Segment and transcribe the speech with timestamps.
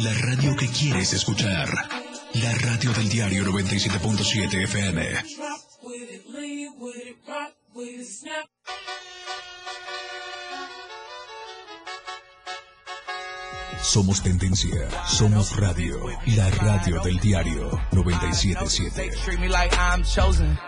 [0.00, 1.68] la radio que quieres escuchar.
[2.34, 5.24] La radio del diario 97.7 FM.
[13.82, 15.98] Somos tendencia, somos radio,
[16.36, 20.67] la radio del diario 977.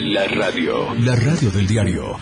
[0.11, 0.93] la radio.
[0.95, 2.17] La radio del diario.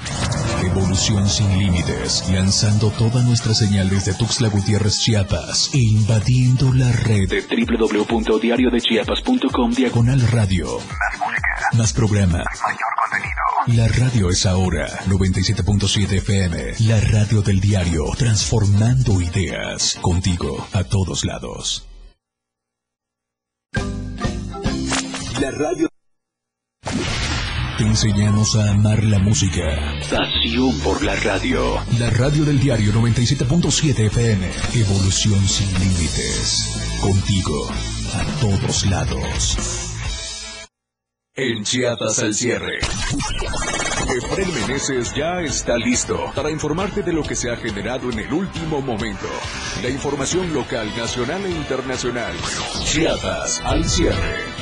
[0.63, 2.23] Evolución sin límites.
[2.31, 5.71] Lanzando toda nuestra señal desde Tuxtla Gutiérrez, Chiapas.
[5.73, 10.77] E invadiendo la red de www.diariodechiapas.com diagonal radio.
[10.77, 11.69] Más música.
[11.73, 12.43] Más programa.
[12.61, 13.41] Mayor contenido.
[13.67, 16.73] La radio es ahora 97.7 FM.
[16.87, 18.05] La radio del diario.
[18.17, 19.97] Transformando ideas.
[19.99, 21.87] Contigo a todos lados.
[25.41, 25.88] La radio.
[27.79, 29.63] Te enseñamos a amar la música.
[30.11, 31.77] Pasión por la radio.
[31.97, 34.51] La radio del diario 97.7 FM.
[34.73, 36.99] Evolución sin límites.
[36.99, 37.69] Contigo
[38.15, 39.95] a todos lados.
[41.35, 42.79] En Chiapas al cierre.
[42.79, 48.33] Efren Meneses ya está listo para informarte de lo que se ha generado en el
[48.33, 49.29] último momento.
[49.81, 52.35] La información local, nacional e internacional.
[52.83, 54.58] Chiapas al cierre.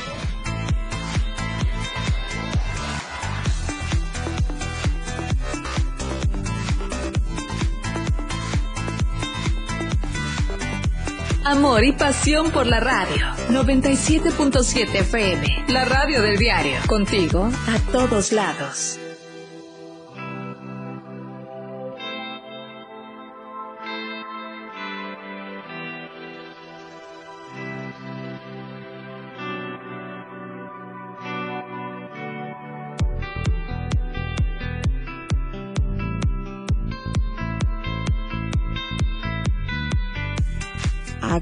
[11.50, 13.26] Amor y pasión por la radio.
[13.50, 15.48] 97.7 FM.
[15.70, 16.78] La radio del diario.
[16.88, 19.00] Contigo a todos lados.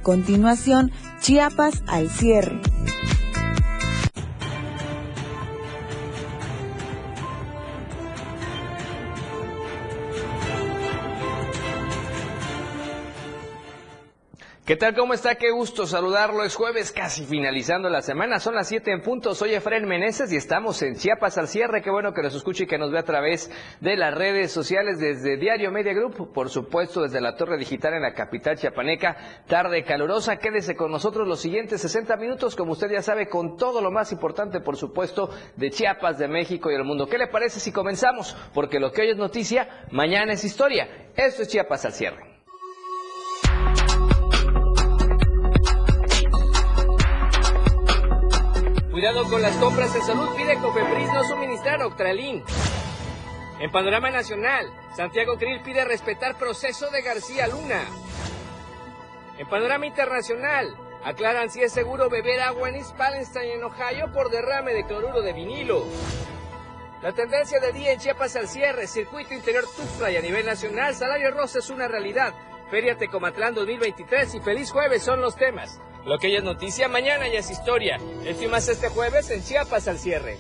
[0.06, 2.62] Continuación, Chiapas al cierre.
[14.66, 14.96] ¿Qué tal?
[14.96, 15.36] ¿Cómo está?
[15.36, 16.44] Qué gusto saludarlo.
[16.44, 18.40] Es jueves, casi finalizando la semana.
[18.40, 19.36] Son las 7 en punto.
[19.36, 21.84] Soy Efraín Meneses y estamos en Chiapas al cierre.
[21.84, 24.98] Qué bueno que nos escuche y que nos vea a través de las redes sociales
[24.98, 26.34] desde Diario Media Group.
[26.34, 29.44] Por supuesto, desde la Torre Digital en la capital chiapaneca.
[29.46, 30.38] Tarde calurosa.
[30.38, 34.12] Quédese con nosotros los siguientes 60 minutos, como usted ya sabe, con todo lo más
[34.12, 37.06] importante, por supuesto, de Chiapas, de México y del mundo.
[37.06, 38.36] ¿Qué le parece si comenzamos?
[38.52, 41.12] Porque lo que hoy es noticia, mañana es historia.
[41.16, 42.35] Esto es Chiapas al cierre.
[49.06, 52.44] Cuidado con las compras de salud, pide Cofepris no suministrar Octralin.
[53.60, 57.84] En panorama nacional, Santiago Krill pide respetar proceso de García Luna.
[59.38, 64.32] En panorama internacional, aclaran si es seguro beber agua en East Palestine, en Ohio, por
[64.32, 65.86] derrame de cloruro de vinilo.
[67.04, 70.96] La tendencia del día en Chiapas al cierre, circuito interior Tuxtla y a nivel nacional,
[70.96, 72.34] salario rosa es una realidad.
[72.72, 75.80] Feria Tecomatlán 2023 y feliz jueves son los temas.
[76.06, 78.00] Lo que ya es noticia, mañana ya es historia.
[78.24, 80.38] El más este jueves en Chiapas al cierre.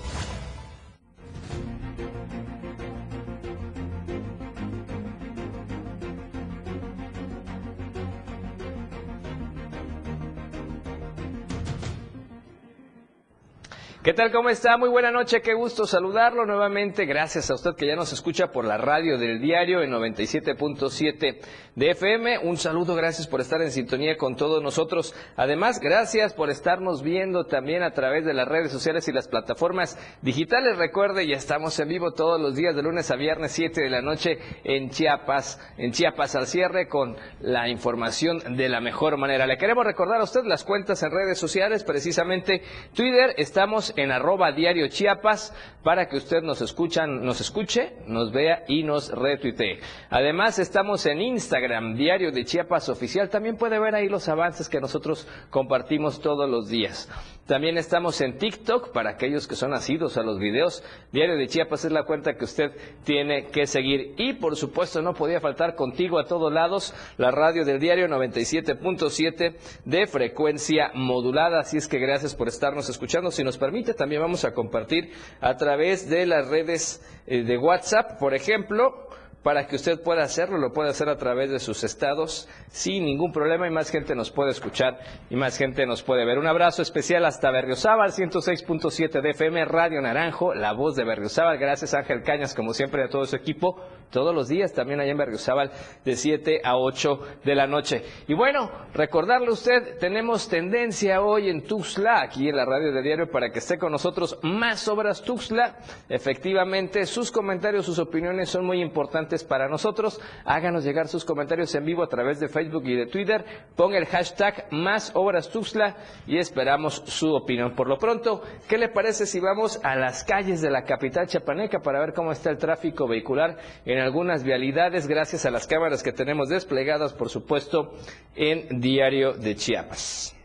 [14.05, 14.31] ¿Qué tal?
[14.31, 14.77] ¿Cómo está?
[14.77, 17.07] Muy buena noche, qué gusto saludarlo nuevamente.
[17.07, 21.39] Gracias a usted que ya nos escucha por la radio del diario en 97.7
[21.73, 22.37] de FM.
[22.37, 25.15] Un saludo, gracias por estar en sintonía con todos nosotros.
[25.35, 29.97] Además, gracias por estarnos viendo también a través de las redes sociales y las plataformas
[30.21, 30.77] digitales.
[30.77, 34.03] Recuerde, ya estamos en vivo todos los días de lunes a viernes, 7 de la
[34.03, 39.47] noche en Chiapas, en Chiapas al cierre con la información de la mejor manera.
[39.47, 42.61] Le queremos recordar a usted las cuentas en redes sociales, precisamente
[42.93, 45.53] Twitter, estamos en arroba diario Chiapas
[45.83, 49.79] para que usted nos escuchan, nos escuche, nos vea y nos retuitee.
[50.09, 53.29] Además, estamos en Instagram, Diario de Chiapas Oficial.
[53.29, 57.09] También puede ver ahí los avances que nosotros compartimos todos los días.
[57.45, 60.83] También estamos en TikTok para aquellos que son nacidos a los videos.
[61.11, 62.71] Diario de Chiapas es la cuenta que usted
[63.03, 64.15] tiene que seguir.
[64.17, 69.57] Y por supuesto no podía faltar contigo a todos lados la radio del diario 97.7
[69.85, 71.59] de frecuencia modulada.
[71.59, 73.29] Así es que gracias por estarnos escuchando.
[73.29, 78.17] Si nos permite, también vamos a compartir a través de las redes eh, de WhatsApp,
[78.17, 79.05] por ejemplo
[79.45, 83.31] para que usted pueda hacerlo, lo puede hacer a través de sus estados sin ningún
[83.31, 84.97] problema y más gente nos puede escuchar
[85.29, 86.39] y más gente nos puede ver.
[86.39, 91.59] Un abrazo especial hasta Berriozábal, 106.7 de FM, Radio Naranjo, la voz de Berriozábal.
[91.59, 95.17] Gracias Ángel Cañas, como siempre, a todo su equipo, todos los días también allá en
[95.17, 95.69] Berriozábal,
[96.03, 98.01] de 7 a 8 de la noche.
[98.27, 103.03] Y bueno, recordarle a usted, tenemos tendencia hoy en Tuxtla, aquí en la radio de
[103.03, 105.77] diario, para que esté con nosotros más obras Tuxtla.
[106.09, 110.19] Efectivamente, sus comentarios, sus opiniones son muy importantes para nosotros.
[110.45, 113.45] Háganos llegar sus comentarios en vivo a través de Facebook y de Twitter.
[113.75, 115.95] Ponga el hashtag más obras Tuxtla
[116.27, 117.75] y esperamos su opinión.
[117.75, 121.79] Por lo pronto, ¿qué le parece si vamos a las calles de la capital chapaneca
[121.79, 126.11] para ver cómo está el tráfico vehicular en algunas vialidades gracias a las cámaras que
[126.11, 127.93] tenemos desplegadas, por supuesto,
[128.35, 130.35] en Diario de Chiapas?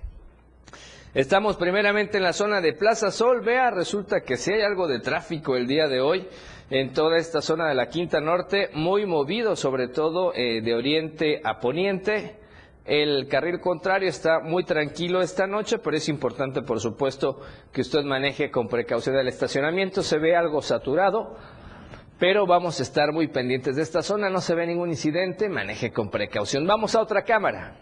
[1.12, 3.40] Estamos primeramente en la zona de Plaza Sol.
[3.40, 6.28] Vea, resulta que si hay algo de tráfico el día de hoy
[6.70, 11.40] en toda esta zona de la Quinta Norte, muy movido sobre todo eh, de oriente
[11.44, 12.36] a poniente.
[12.84, 17.40] El carril contrario está muy tranquilo esta noche, pero es importante, por supuesto,
[17.72, 20.02] que usted maneje con precaución el estacionamiento.
[20.02, 21.36] Se ve algo saturado,
[22.18, 24.30] pero vamos a estar muy pendientes de esta zona.
[24.30, 26.66] No se ve ningún incidente, maneje con precaución.
[26.66, 27.76] Vamos a otra cámara.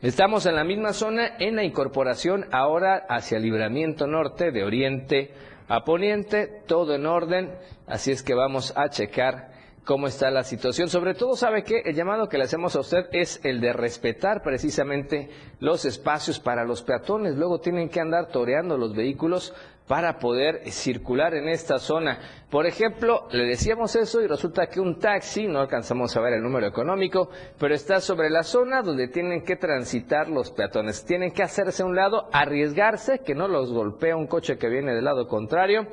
[0.00, 5.32] Estamos en la misma zona, en la incorporación ahora hacia Libramiento Norte, de oriente
[5.68, 7.54] a poniente, todo en orden,
[7.86, 9.52] así es que vamos a checar
[9.84, 10.88] cómo está la situación.
[10.88, 14.42] Sobre todo, ¿sabe que El llamado que le hacemos a usted es el de respetar
[14.42, 15.30] precisamente
[15.60, 17.36] los espacios para los peatones.
[17.36, 19.54] Luego tienen que andar toreando los vehículos
[19.88, 22.18] para poder circular en esta zona.
[22.50, 26.42] Por ejemplo, le decíamos eso y resulta que un taxi, no alcanzamos a ver el
[26.42, 31.04] número económico, pero está sobre la zona donde tienen que transitar los peatones.
[31.04, 34.94] Tienen que hacerse a un lado, arriesgarse, que no los golpea un coche que viene
[34.94, 35.86] del lado contrario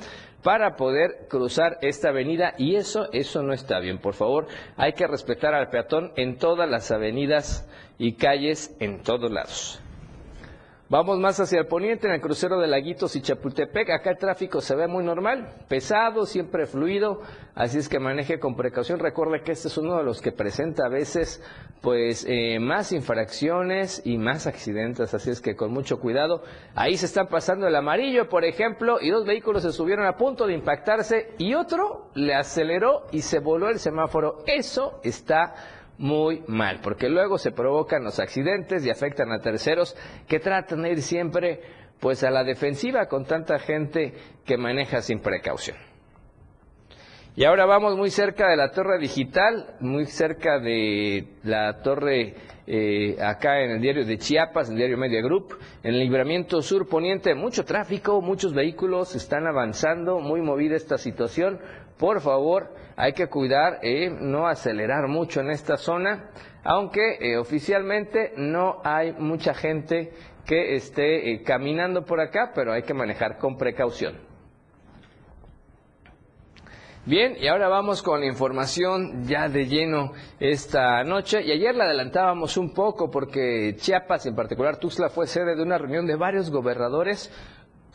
[0.43, 3.97] para poder cruzar esta avenida y eso, eso no está bien.
[3.97, 4.45] Por favor,
[4.77, 9.81] hay que respetar al peatón en todas las avenidas y calles en todos lados.
[10.87, 13.89] Vamos más hacia el poniente, en el crucero de Laguitos y Chapultepec.
[13.89, 17.21] Acá el tráfico se ve muy normal, pesado, siempre fluido,
[17.55, 18.99] así es que maneje con precaución.
[18.99, 21.41] Recuerde que este es uno de los que presenta a veces
[21.81, 26.43] pues eh, más infracciones y más accidentes, así es que con mucho cuidado.
[26.75, 30.45] Ahí se están pasando el amarillo, por ejemplo, y dos vehículos se subieron a punto
[30.45, 34.43] de impactarse y otro le aceleró y se voló el semáforo.
[34.45, 35.55] Eso está
[35.97, 39.95] muy mal, porque luego se provocan los accidentes y afectan a terceros
[40.27, 41.61] que tratan de ir siempre
[41.99, 44.13] pues a la defensiva con tanta gente
[44.45, 45.77] que maneja sin precaución.
[47.37, 52.33] Y ahora vamos muy cerca de la torre digital, muy cerca de la torre
[52.65, 56.61] eh, acá en el diario de Chiapas, en el diario Media Group, en el libramiento
[56.61, 61.59] sur poniente, mucho tráfico, muchos vehículos están avanzando, muy movida esta situación.
[61.97, 66.29] Por favor, hay que cuidar, eh, no acelerar mucho en esta zona,
[66.63, 70.11] aunque eh, oficialmente no hay mucha gente
[70.45, 74.19] que esté eh, caminando por acá, pero hay que manejar con precaución.
[77.07, 81.43] Bien, y ahora vamos con la información ya de lleno esta noche.
[81.43, 85.77] Y ayer la adelantábamos un poco porque Chiapas, en particular Tuxtla, fue sede de una
[85.77, 87.31] reunión de varios gobernadores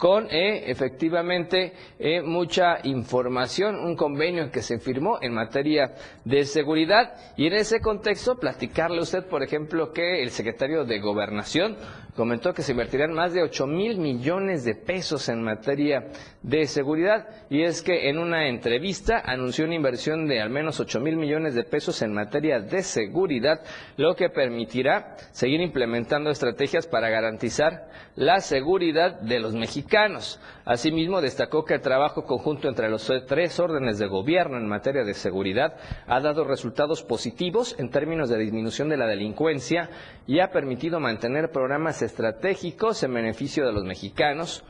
[0.01, 5.93] con eh, efectivamente eh, mucha información, un convenio que se firmó en materia
[6.25, 7.13] de seguridad.
[7.37, 11.77] Y en ese contexto platicarle a usted, por ejemplo, que el secretario de Gobernación
[12.15, 16.09] comentó que se invertirán más de 8 mil millones de pesos en materia
[16.43, 21.01] de seguridad y es que en una entrevista anunció una inversión de al menos 8
[21.01, 23.61] mil millones de pesos en materia de seguridad,
[23.97, 30.41] lo que permitirá seguir implementando estrategias para garantizar la seguridad de los mexicanos.
[30.71, 35.15] Asimismo, destacó que el trabajo conjunto entre los tres órdenes de gobierno en materia de
[35.15, 35.75] seguridad
[36.07, 39.91] ha dado resultados positivos en términos de disminución de la delincuencia
[40.29, 44.63] y ha permitido mantener programas estratégicos en beneficio de los mexicanos,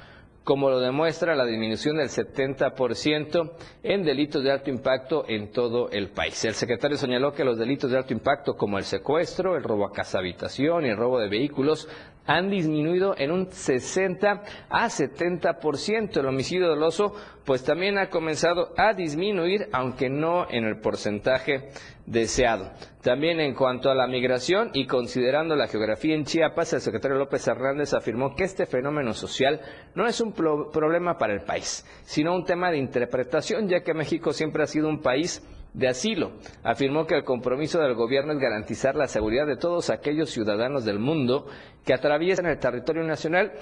[0.42, 3.52] como lo demuestra la disminución del 70%
[3.83, 6.42] en delitos de alto impacto en todo el país.
[6.47, 9.92] El secretario señaló que los delitos de alto impacto como el secuestro, el robo a
[9.92, 11.87] casa habitación y el robo de vehículos
[12.30, 16.16] han disminuido en un 60 a 70%.
[16.16, 17.12] El homicidio doloso
[17.44, 21.70] pues también ha comenzado a disminuir, aunque no en el porcentaje
[22.06, 22.70] deseado.
[23.02, 27.49] También en cuanto a la migración y considerando la geografía en Chiapas, el secretario López
[27.49, 29.60] Hernández afirmó que este fenómeno social
[29.96, 34.32] no es un problema para el país, sino un tema de interpretación, ya que México
[34.32, 35.42] siempre ha sido un país
[35.74, 36.32] de asilo.
[36.62, 40.98] Afirmó que el compromiso del gobierno es garantizar la seguridad de todos aquellos ciudadanos del
[40.98, 41.46] mundo
[41.84, 43.52] que atraviesan el territorio nacional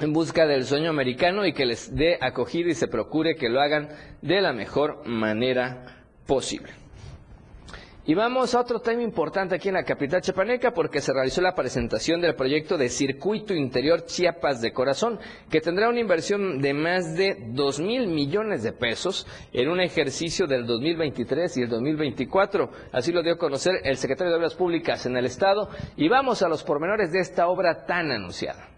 [0.00, 3.60] en busca del sueño americano y que les dé acogida y se procure que lo
[3.60, 3.88] hagan
[4.22, 6.83] de la mejor manera posible.
[8.06, 11.54] Y vamos a otro tema importante aquí en la capital chapaneca porque se realizó la
[11.54, 15.18] presentación del proyecto de Circuito Interior Chiapas de Corazón,
[15.48, 20.46] que tendrá una inversión de más de 2 mil millones de pesos en un ejercicio
[20.46, 22.70] del 2023 y el 2024.
[22.92, 25.70] Así lo dio a conocer el secretario de Obras Públicas en el Estado.
[25.96, 28.73] Y vamos a los pormenores de esta obra tan anunciada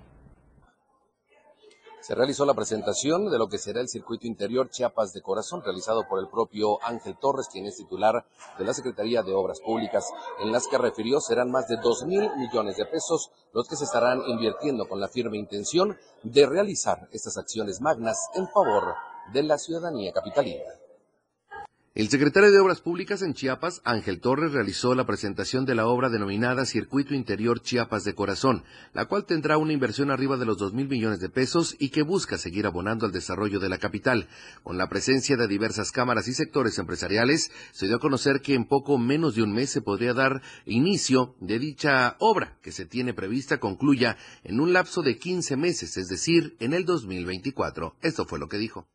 [2.06, 6.06] se realizó la presentación de lo que será el circuito interior Chiapas de Corazón, realizado
[6.08, 8.24] por el propio Ángel Torres, quien es titular
[8.56, 10.04] de la Secretaría de Obras Públicas,
[10.38, 13.82] en las que refirió serán más de dos mil millones de pesos los que se
[13.82, 18.94] estarán invirtiendo con la firme intención de realizar estas acciones magnas en favor
[19.32, 20.62] de la ciudadanía capitalina.
[21.96, 26.10] El secretario de Obras Públicas en Chiapas, Ángel Torres, realizó la presentación de la obra
[26.10, 30.74] denominada Circuito Interior Chiapas de Corazón, la cual tendrá una inversión arriba de los dos
[30.74, 34.28] mil millones de pesos y que busca seguir abonando al desarrollo de la capital.
[34.62, 38.66] Con la presencia de diversas cámaras y sectores empresariales, se dio a conocer que en
[38.66, 43.14] poco menos de un mes se podría dar inicio de dicha obra, que se tiene
[43.14, 47.96] prevista concluya en un lapso de 15 meses, es decir, en el 2024.
[48.02, 48.86] Esto fue lo que dijo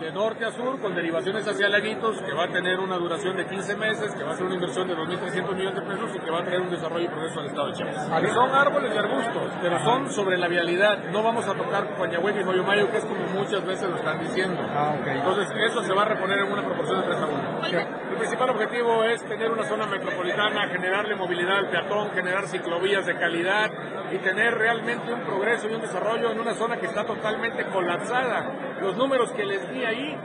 [0.00, 3.46] de norte a sur con derivaciones hacia Laguitos, que va a tener una duración de
[3.46, 6.30] 15 meses, que va a ser una inversión de 2.300 millones de pesos y que
[6.30, 8.32] va a tener un desarrollo y progreso al Estado de Chiapas.
[8.34, 10.98] Son árboles y arbustos, pero son sobre la vialidad.
[11.10, 14.60] No vamos a tocar Pañahueca y Joyomayo, que es como muchas veces lo están diciendo.
[14.74, 18.05] Ah, Entonces, eso se va a reponer en una proporción de 3 a 1.
[18.16, 23.14] El principal objetivo es tener una zona metropolitana, generarle movilidad al peatón, generar ciclovías de
[23.14, 23.70] calidad
[24.10, 28.78] y tener realmente un progreso y un desarrollo en una zona que está totalmente colapsada.
[28.80, 30.18] Los números que les di ahí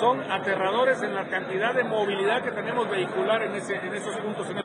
[0.00, 4.63] son aterradores en la cantidad de movilidad que tenemos vehicular en, esos puntos.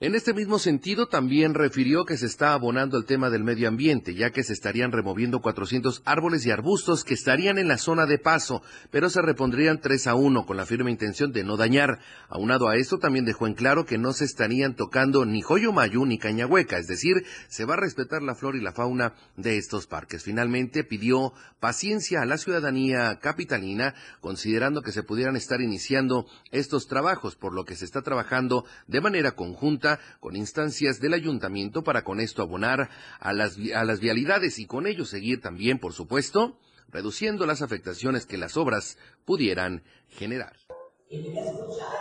[0.00, 4.30] Este mismo sentido, también refirió que se está abonando el tema del medio ambiente, ya
[4.30, 8.60] que se estarían removiendo 400 árboles y arbustos que estarían en la zona de paso,
[8.90, 12.00] pero se repondrían 3 a 1 con la firme intención de no dañar.
[12.28, 16.18] Aunado a esto, también dejó en claro que no se estarían tocando ni Joyomayu ni
[16.18, 20.24] Cañahueca, es decir, se va a respetar la flora y la fauna de estos parques.
[20.24, 27.36] Finalmente, pidió paciencia a la ciudadanía capitalina, considerando que se pudieran estar iniciando estos trabajos,
[27.36, 29.83] por lo que se está trabajando de manera conjunta
[30.20, 34.86] con instancias del ayuntamiento para con esto abonar a las, a las vialidades y con
[34.86, 40.56] ello seguir también, por supuesto, reduciendo las afectaciones que las obras pudieran generar.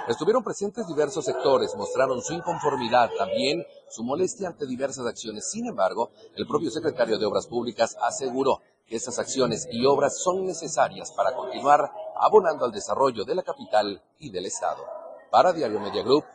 [0.07, 5.49] Estuvieron presentes diversos sectores, mostraron su inconformidad, también su molestia ante diversas acciones.
[5.49, 10.45] Sin embargo, el propio secretario de Obras Públicas aseguró que estas acciones y obras son
[10.45, 14.83] necesarias para continuar abonando al desarrollo de la capital y del Estado.
[15.31, 16.25] Para Diario Media Group,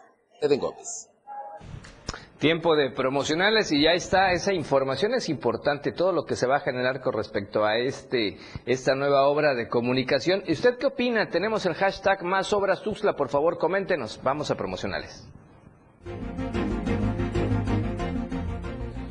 [0.40, 1.08] Eden Gómez
[2.38, 6.56] tiempo de promocionales y ya está esa información es importante todo lo que se va
[6.56, 10.42] a generar con respecto a este esta nueva obra de comunicación.
[10.46, 11.28] ¿Y usted qué opina?
[11.28, 14.20] Tenemos el hashtag más obras Tuxla, por favor, coméntenos.
[14.22, 15.28] Vamos a promocionales.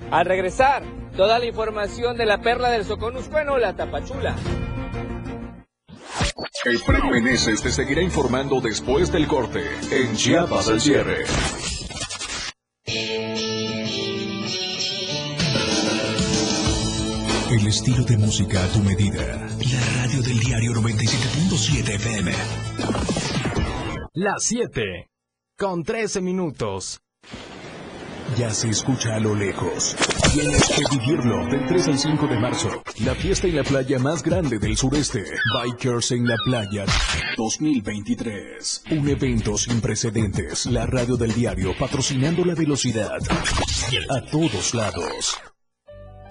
[0.09, 0.83] Al regresar,
[1.17, 4.35] toda la información de la perla del Soconuscueno, la Tapachula.
[6.63, 11.23] El Premio Meneses te seguirá informando después del corte en Chiapas al cierre.
[17.57, 19.25] El estilo de música a tu medida.
[19.25, 22.31] La radio del diario 97.7 FM.
[24.13, 25.09] Las 7.
[25.57, 27.01] Con 13 minutos.
[28.37, 29.95] Ya se escucha a lo lejos.
[30.33, 32.69] Tienes que vivirlo del 3 al 5 de marzo.
[33.03, 35.23] La fiesta en la playa más grande del sureste.
[35.55, 36.85] Bikers en la playa
[37.37, 38.83] 2023.
[38.91, 40.67] Un evento sin precedentes.
[40.67, 43.17] La radio del diario patrocinando la velocidad.
[44.11, 45.35] A todos lados.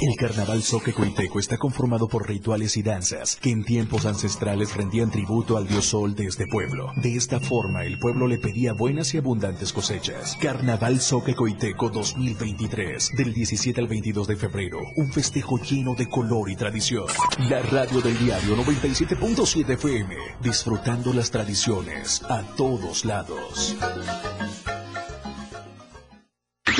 [0.00, 5.58] El carnaval Soque-Coiteco está conformado por rituales y danzas que en tiempos ancestrales rendían tributo
[5.58, 6.90] al dios sol de este pueblo.
[6.96, 10.38] De esta forma, el pueblo le pedía buenas y abundantes cosechas.
[10.40, 16.56] Carnaval Soque-Coiteco 2023, del 17 al 22 de febrero, un festejo lleno de color y
[16.56, 17.04] tradición.
[17.50, 23.76] La radio del diario 97.7 FM, disfrutando las tradiciones a todos lados.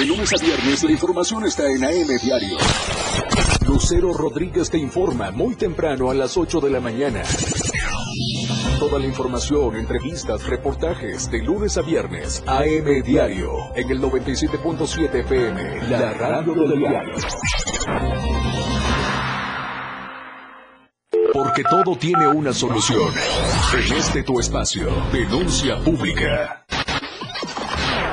[0.00, 2.56] De lunes a viernes la información está en AM Diario.
[3.66, 7.22] Lucero Rodríguez te informa muy temprano a las 8 de la mañana.
[8.78, 12.42] Toda la información, entrevistas, reportajes de lunes a viernes.
[12.46, 15.88] AM Diario en el 97.7 FM.
[15.90, 17.14] La radio del diario.
[21.34, 23.12] Porque todo tiene una solución.
[23.74, 26.59] En este tu espacio, denuncia pública.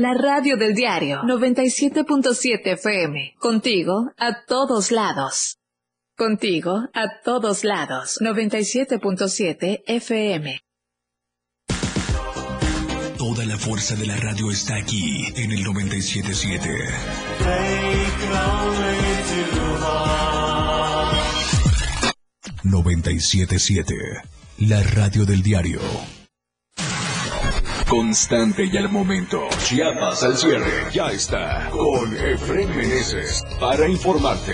[0.00, 3.34] La radio del diario 97.7 FM.
[3.40, 5.58] Contigo a todos lados.
[6.16, 8.20] Contigo a todos lados.
[8.20, 10.60] 97.7 FM.
[13.18, 16.68] Toda la fuerza de la radio está aquí en el 977.
[22.62, 23.94] 977.
[24.58, 25.80] La radio del diario.
[27.88, 29.48] Constante y al momento.
[29.64, 30.90] Chiapas al cierre.
[30.92, 31.70] Ya está.
[31.70, 33.42] Con Efren Meneses.
[33.58, 34.52] Para informarte.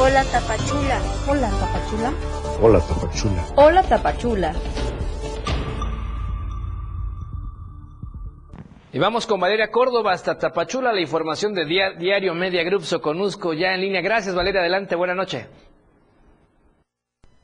[0.00, 1.00] Hola Tapachula.
[1.28, 2.12] Hola, Tapachula.
[2.60, 3.46] Hola, Tapachula.
[3.54, 4.54] Hola Tapachula.
[8.98, 13.72] Y vamos con Valeria Córdoba hasta Tapachula, la información de Diario Media Group Soconusco ya
[13.72, 14.00] en línea.
[14.00, 15.46] Gracias Valeria, adelante, buena noche.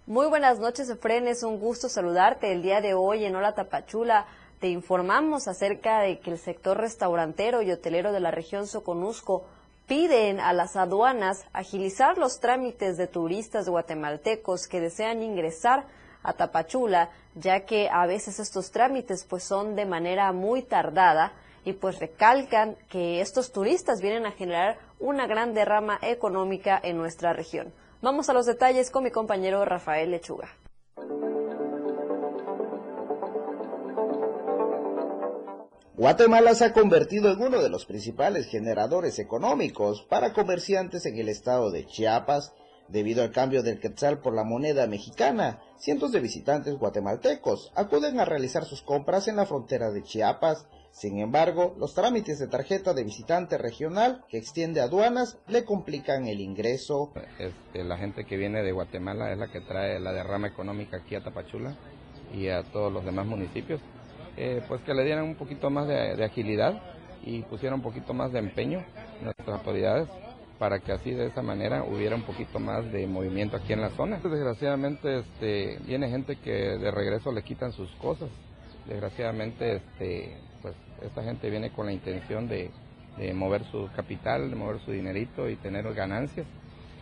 [0.04, 4.26] Muy buenas noches, Efren, es un gusto saludarte el día de hoy en Hola Tapachula.
[4.58, 9.44] Te informamos acerca de que el sector restaurantero y hotelero de la región Soconusco
[9.86, 15.84] piden a las aduanas agilizar los trámites de turistas guatemaltecos que desean ingresar
[16.24, 21.32] a Tapachula, ya que a veces estos trámites pues son de manera muy tardada
[21.64, 27.32] y pues recalcan que estos turistas vienen a generar una gran derrama económica en nuestra
[27.32, 27.72] región.
[28.02, 30.48] Vamos a los detalles con mi compañero Rafael Lechuga.
[35.96, 41.28] Guatemala se ha convertido en uno de los principales generadores económicos para comerciantes en el
[41.28, 42.52] estado de Chiapas.
[42.88, 48.26] Debido al cambio del quetzal por la moneda mexicana, cientos de visitantes guatemaltecos acuden a
[48.26, 50.66] realizar sus compras en la frontera de Chiapas.
[50.94, 56.40] Sin embargo, los trámites de tarjeta de visitante regional que extiende aduanas le complican el
[56.40, 57.12] ingreso.
[57.40, 61.16] Este, la gente que viene de Guatemala es la que trae la derrama económica aquí
[61.16, 61.76] a Tapachula
[62.32, 63.80] y a todos los demás municipios.
[64.36, 66.80] Eh, pues que le dieran un poquito más de, agilidad
[67.24, 68.84] y pusieran un poquito más de empeño
[69.20, 70.08] nuestras autoridades
[70.60, 73.90] para que así de esa manera hubiera un poquito más de movimiento aquí en la
[73.90, 74.20] zona.
[74.22, 78.28] Desgraciadamente este, viene gente que de regreso le quitan sus cosas.
[78.86, 82.70] Desgraciadamente este, pues esta gente viene con la intención de,
[83.34, 86.46] mover su capital, de mover su dinerito y tener ganancias.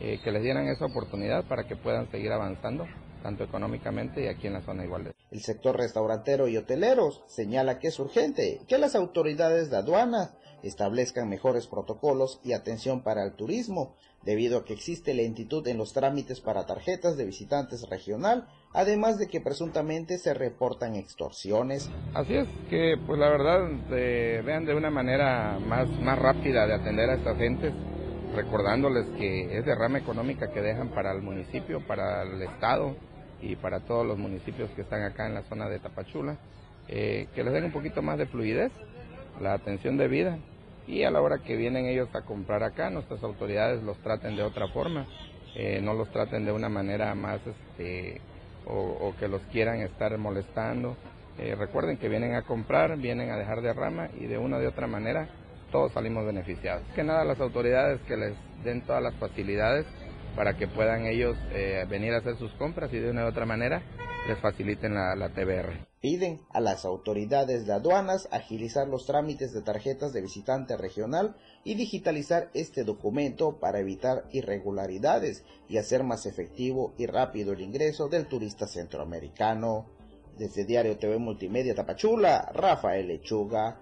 [0.01, 2.89] Eh, que les dieran esa oportunidad para que puedan seguir avanzando
[3.23, 5.13] tanto económicamente y aquí en la zona igual.
[5.31, 11.29] El sector restaurantero y hoteleros señala que es urgente que las autoridades de aduanas establezcan
[11.29, 13.95] mejores protocolos y atención para el turismo,
[14.25, 19.29] debido a que existe lentitud en los trámites para tarjetas de visitantes regional, además de
[19.29, 21.91] que presuntamente se reportan extorsiones.
[22.15, 27.11] Así es que, pues la verdad, vean de una manera más, más rápida de atender
[27.11, 27.73] a estas gentes,
[28.35, 32.97] recordándoles que es derrama económica que dejan para el municipio, para el estado
[33.43, 36.39] y para todos los municipios que están acá en la zona de Tapachula,
[36.89, 38.73] eh, que les den un poquito más de fluidez,
[39.41, 40.39] la atención debida
[40.87, 44.43] y a la hora que vienen ellos a comprar acá, nuestras autoridades los traten de
[44.43, 45.07] otra forma,
[45.55, 48.21] eh, no los traten de una manera más este,
[48.67, 50.97] o, que los quieran estar molestando.
[51.39, 54.67] Eh, recuerden que vienen a comprar, vienen a dejar de rama y de una de
[54.67, 55.29] otra manera
[55.71, 56.83] todos salimos beneficiados.
[56.95, 59.87] Que nada, las autoridades que les den todas las facilidades
[60.37, 63.47] para que puedan ellos eh, venir a hacer sus compras y de una u otra
[63.47, 63.83] manera
[64.29, 65.92] les faciliten la, la TBR.
[66.03, 71.77] Piden a las autoridades de aduanas agilizar los trámites de tarjetas de visitante regional y
[71.77, 78.27] digitalizar este documento para evitar irregularidades y hacer más efectivo y rápido el ingreso del
[78.27, 79.87] turista centroamericano.
[80.37, 83.81] Desde Diario TV Multimedia Tapachula, Rafael Lechuga.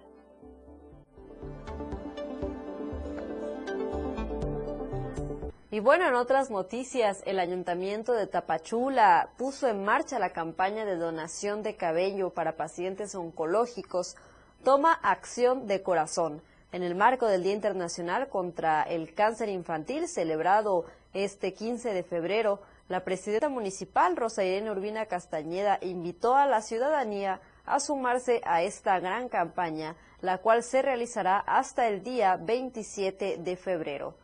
[5.73, 10.97] Y bueno, en otras noticias, el Ayuntamiento de Tapachula puso en marcha la campaña de
[10.97, 14.17] donación de cabello para pacientes oncológicos
[14.65, 20.87] Toma Acción de Corazón, en el marco del Día Internacional contra el Cáncer Infantil, celebrado
[21.15, 22.61] este 15 de febrero.
[22.89, 28.99] La presidenta municipal, Rosa Irene Urbina Castañeda, invitó a la ciudadanía a sumarse a esta
[28.99, 34.17] gran campaña, la cual se realizará hasta el día 27 de febrero.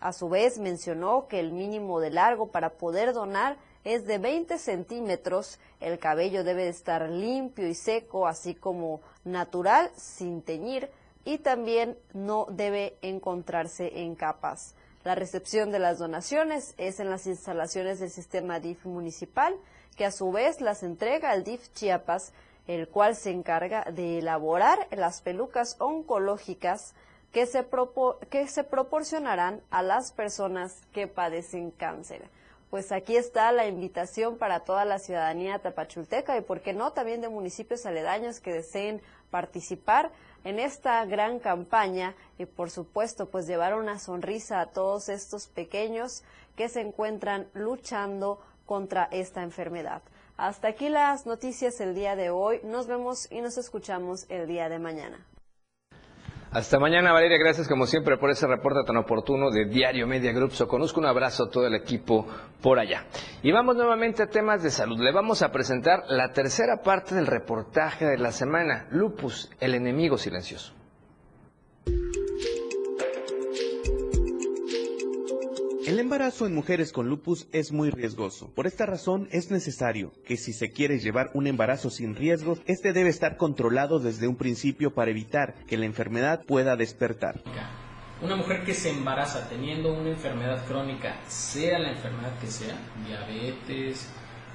[0.00, 4.58] A su vez, mencionó que el mínimo de largo para poder donar es de 20
[4.58, 5.58] centímetros.
[5.78, 10.90] El cabello debe estar limpio y seco, así como natural, sin teñir,
[11.24, 14.74] y también no debe encontrarse en capas.
[15.04, 19.54] La recepción de las donaciones es en las instalaciones del sistema DIF municipal,
[19.96, 22.32] que a su vez las entrega al DIF Chiapas,
[22.66, 26.94] el cual se encarga de elaborar las pelucas oncológicas
[27.32, 27.66] que se,
[28.28, 32.28] que se proporcionarán a las personas que padecen cáncer.
[32.70, 37.20] Pues aquí está la invitación para toda la ciudadanía tapachulteca y, por qué no, también
[37.20, 40.12] de municipios aledaños que deseen participar
[40.44, 46.22] en esta gran campaña y, por supuesto, pues llevar una sonrisa a todos estos pequeños
[46.56, 50.02] que se encuentran luchando contra esta enfermedad.
[50.36, 52.60] Hasta aquí las noticias el día de hoy.
[52.62, 55.26] Nos vemos y nos escuchamos el día de mañana.
[56.52, 57.38] Hasta mañana, Valeria.
[57.38, 60.50] Gracias como siempre por ese reporte tan oportuno de Diario Media Group.
[60.50, 62.26] So, conozco un abrazo a todo el equipo
[62.60, 63.06] por allá.
[63.44, 64.98] Y vamos nuevamente a temas de salud.
[64.98, 70.18] Le vamos a presentar la tercera parte del reportaje de la semana, Lupus, el enemigo
[70.18, 70.74] silencioso.
[75.90, 78.48] El embarazo en mujeres con lupus es muy riesgoso.
[78.54, 82.92] Por esta razón es necesario que si se quiere llevar un embarazo sin riesgos, este
[82.92, 87.42] debe estar controlado desde un principio para evitar que la enfermedad pueda despertar.
[88.22, 94.08] Una mujer que se embaraza teniendo una enfermedad crónica, sea la enfermedad que sea, diabetes,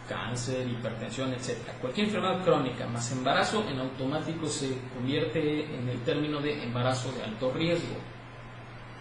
[0.08, 1.58] cáncer, hipertensión, etc.
[1.82, 7.24] Cualquier enfermedad crónica más embarazo en automático se convierte en el término de embarazo de
[7.24, 8.15] alto riesgo.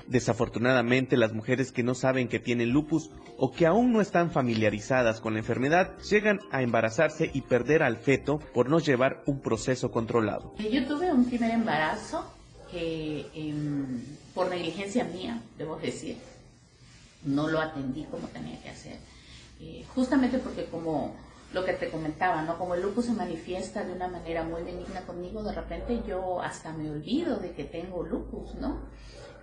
[0.06, 5.20] Desafortunadamente, las mujeres que no saben que tienen lupus o que aún no están familiarizadas
[5.20, 9.90] con la enfermedad llegan a embarazarse y perder al feto por no llevar un proceso
[9.90, 10.54] controlado.
[10.58, 12.24] Yo tuve un primer embarazo
[12.70, 14.02] que em,
[14.34, 16.16] por negligencia mía, debo decir,
[17.24, 18.98] no lo atendí como tenía que hacer.
[19.60, 21.14] Eh, justamente porque como
[21.52, 22.58] lo que te comentaba, ¿no?
[22.58, 26.72] Como el lupus se manifiesta de una manera muy benigna conmigo, de repente yo hasta
[26.72, 28.80] me olvido de que tengo lupus, ¿no?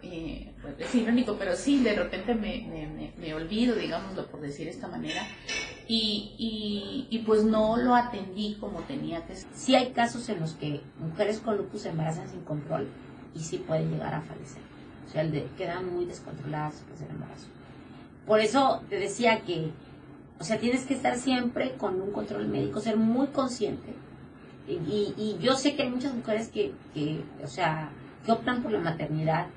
[0.04, 4.72] Eh, pues es irónico, pero sí, de repente me, me, olvido, digámoslo por decir de
[4.72, 5.22] esta manera,
[5.88, 9.50] y, y, pues no lo atendí como tenía que ser.
[9.54, 12.88] Sí hay casos en los que mujeres con lupus se embarazan sin control
[13.36, 14.62] y sí pueden llegar a fallecer.
[15.08, 17.48] O sea, quedan muy descontroladas después del embarazo.
[18.26, 19.72] Por eso te decía que,
[20.40, 23.94] o sea, tienes que estar siempre con un control médico, ser muy consciente.
[24.68, 27.90] Y, y yo sé que hay muchas mujeres que, que, o sea,
[28.26, 29.48] que optan por la maternidad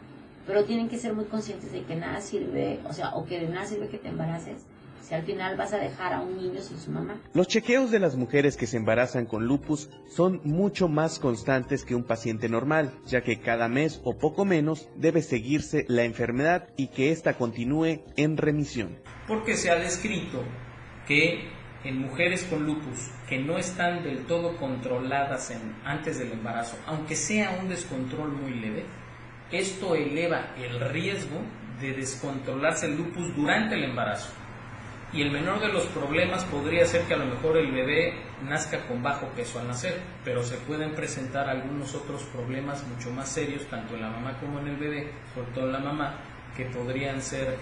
[0.46, 3.48] pero tienen que ser muy conscientes de que nada sirve, o sea, o que de
[3.48, 4.66] nada sirve que te embaraces
[5.04, 7.20] si al final vas a dejar a un niño sin su mamá.
[7.34, 11.94] Los chequeos de las mujeres que se embarazan con lupus son mucho más constantes que
[11.94, 16.88] un paciente normal, ya que cada mes o poco menos debe seguirse la enfermedad y
[16.88, 18.98] que ésta continúe en remisión.
[19.28, 20.42] Porque se ha descrito
[21.06, 21.50] que
[21.84, 27.14] en mujeres con lupus que no están del todo controladas en, antes del embarazo, aunque
[27.14, 28.86] sea un descontrol muy leve,
[29.58, 31.40] esto eleva el riesgo
[31.80, 34.32] de descontrolarse el lupus durante el embarazo.
[35.12, 38.84] Y el menor de los problemas podría ser que a lo mejor el bebé nazca
[38.88, 43.64] con bajo peso al nacer, pero se pueden presentar algunos otros problemas mucho más serios,
[43.68, 46.18] tanto en la mamá como en el bebé, sobre todo en la mamá,
[46.56, 47.56] que podrían ser eh,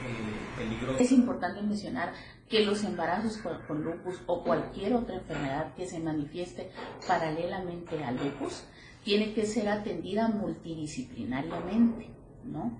[0.56, 1.00] peligrosos.
[1.00, 2.14] Es importante mencionar
[2.48, 6.70] que los embarazos con lupus o cualquier otra enfermedad que se manifieste
[7.06, 8.64] paralelamente al lupus
[9.04, 12.08] tiene que ser atendida multidisciplinariamente,
[12.44, 12.72] ¿no?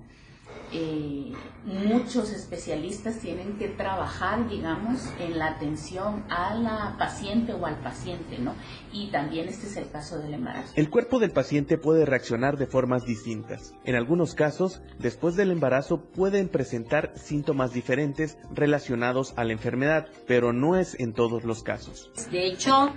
[0.72, 1.32] eh,
[1.64, 8.38] muchos especialistas tienen que trabajar, digamos, en la atención a la paciente o al paciente,
[8.38, 8.54] ¿no?
[8.92, 10.72] Y también este es el caso del embarazo.
[10.74, 13.74] El cuerpo del paciente puede reaccionar de formas distintas.
[13.84, 20.52] En algunos casos, después del embarazo pueden presentar síntomas diferentes relacionados a la enfermedad, pero
[20.52, 22.10] no es en todos los casos.
[22.30, 22.92] De hecho,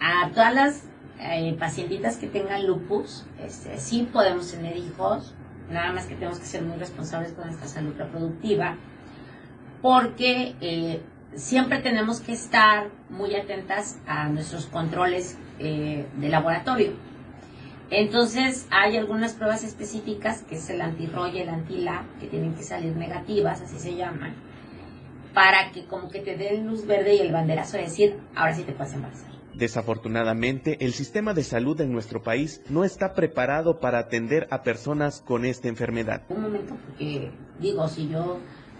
[0.00, 5.34] a todas las eh, pacientitas que tengan lupus, este, sí podemos tener hijos,
[5.70, 8.76] nada más que tenemos que ser muy responsables con nuestra salud reproductiva,
[9.80, 11.00] porque eh,
[11.34, 16.92] siempre tenemos que estar muy atentas a nuestros controles eh, de laboratorio.
[17.90, 22.62] Entonces, hay algunas pruebas específicas, que es el anti-ROY y el anti-LA, que tienen que
[22.62, 24.34] salir negativas, así se llaman,
[25.34, 28.62] para que como que te den luz verde y el banderazo de decir, ahora sí
[28.62, 29.41] te puedes embarazar.
[29.54, 35.20] Desafortunadamente, el sistema de salud en nuestro país no está preparado para atender a personas
[35.20, 36.22] con esta enfermedad.
[36.28, 38.38] Un momento, porque digo, si yo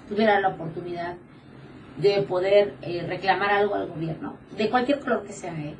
[0.08, 1.16] tuviera la oportunidad
[1.98, 5.74] de poder eh, reclamar algo al gobierno, de cualquier color que sea, eh,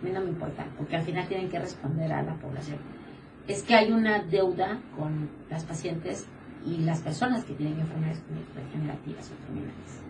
[0.00, 2.78] a mí no me importa, porque al final tienen que responder a la población.
[3.48, 6.26] Es que hay una deuda con las pacientes
[6.66, 8.22] y las personas que tienen enfermedades
[8.54, 10.03] degenerativas o terminales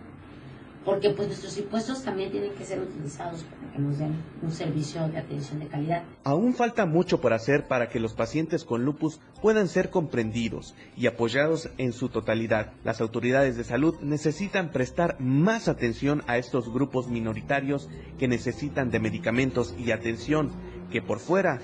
[0.85, 5.09] porque pues nuestros impuestos también tienen que ser utilizados para que nos den un servicio
[5.09, 6.03] de atención de calidad.
[6.25, 11.07] Aún falta mucho por hacer para que los pacientes con lupus puedan ser comprendidos y
[11.07, 12.73] apoyados en su totalidad.
[12.85, 19.01] Las autoridades de salud necesitan prestar más atención a estos grupos minoritarios que necesitan de
[19.01, 20.51] medicamentos y atención
[20.91, 21.61] que por fuera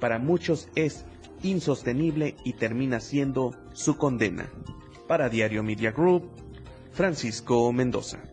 [0.00, 1.04] para muchos es
[1.42, 4.50] insostenible y termina siendo su condena.
[5.06, 6.30] Para Diario Media Group,
[6.92, 8.31] Francisco Mendoza.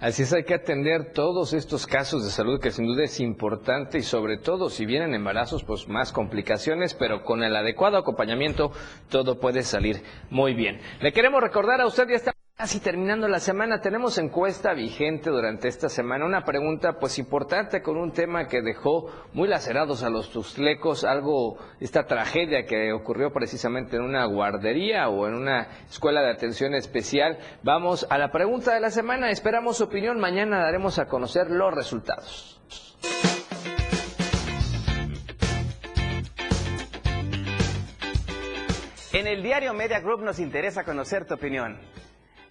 [0.00, 3.98] Así es, hay que atender todos estos casos de salud que sin duda es importante
[3.98, 8.70] y sobre todo si vienen embarazos, pues más complicaciones, pero con el adecuado acompañamiento
[9.08, 10.80] todo puede salir muy bien.
[11.00, 15.68] Le queremos recordar a usted, ya está Casi terminando la semana, tenemos encuesta vigente durante
[15.68, 20.32] esta semana, una pregunta pues importante con un tema que dejó muy lacerados a los
[20.32, 26.32] tuslecos, algo, esta tragedia que ocurrió precisamente en una guardería o en una escuela de
[26.32, 27.38] atención especial.
[27.62, 31.72] Vamos a la pregunta de la semana, esperamos su opinión, mañana daremos a conocer los
[31.72, 32.60] resultados.
[39.12, 41.78] En el diario Media Group nos interesa conocer tu opinión.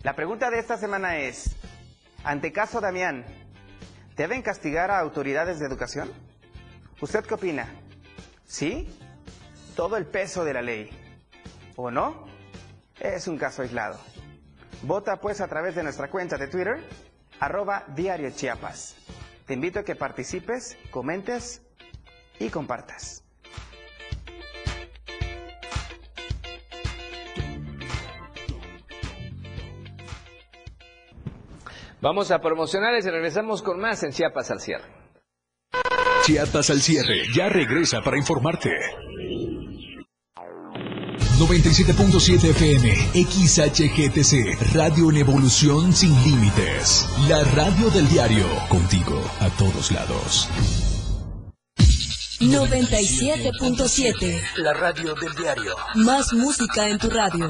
[0.04, 1.56] La pregunta de esta semana es,
[2.24, 3.26] ante caso Damián,
[4.16, 6.12] ¿deben castigar a autoridades de educación?
[7.02, 7.68] ¿Usted qué opina?
[8.46, 8.88] ¿Sí?
[9.76, 10.90] Todo el peso de la ley.
[11.76, 12.26] ¿O no?
[13.00, 14.00] Es un caso aislado.
[14.84, 16.80] Vota pues a través de nuestra cuenta de Twitter,
[17.40, 18.96] arroba Diario Chiapas.
[19.46, 21.62] Te invito a que participes, comentes
[22.40, 23.24] y compartas.
[32.02, 34.86] Vamos a promocionar y regresamos con más en Chiapas al cierre.
[36.26, 38.70] Chiapas al cierre ya regresa para informarte.
[41.40, 47.08] 97.7 FM, XHGTC, Radio en Evolución Sin Límites.
[47.28, 50.50] La radio del diario, contigo a todos lados.
[52.40, 55.76] 97.7, La radio del diario.
[55.96, 57.50] más música en tu radio.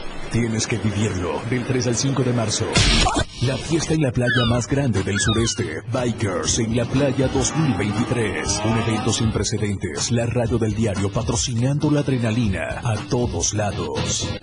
[0.31, 2.65] Tienes que vivirlo del 3 al 5 de marzo.
[3.41, 8.61] La fiesta en la playa más grande del sureste, Bikers en la playa 2023.
[8.63, 10.09] Un evento sin precedentes.
[10.11, 14.33] La radio del diario patrocinando la adrenalina a todos lados.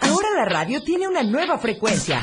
[0.00, 2.22] Ahora la radio tiene una nueva frecuencia.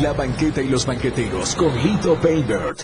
[0.00, 2.78] La banqueta y los banqueteros con Lito Paybird.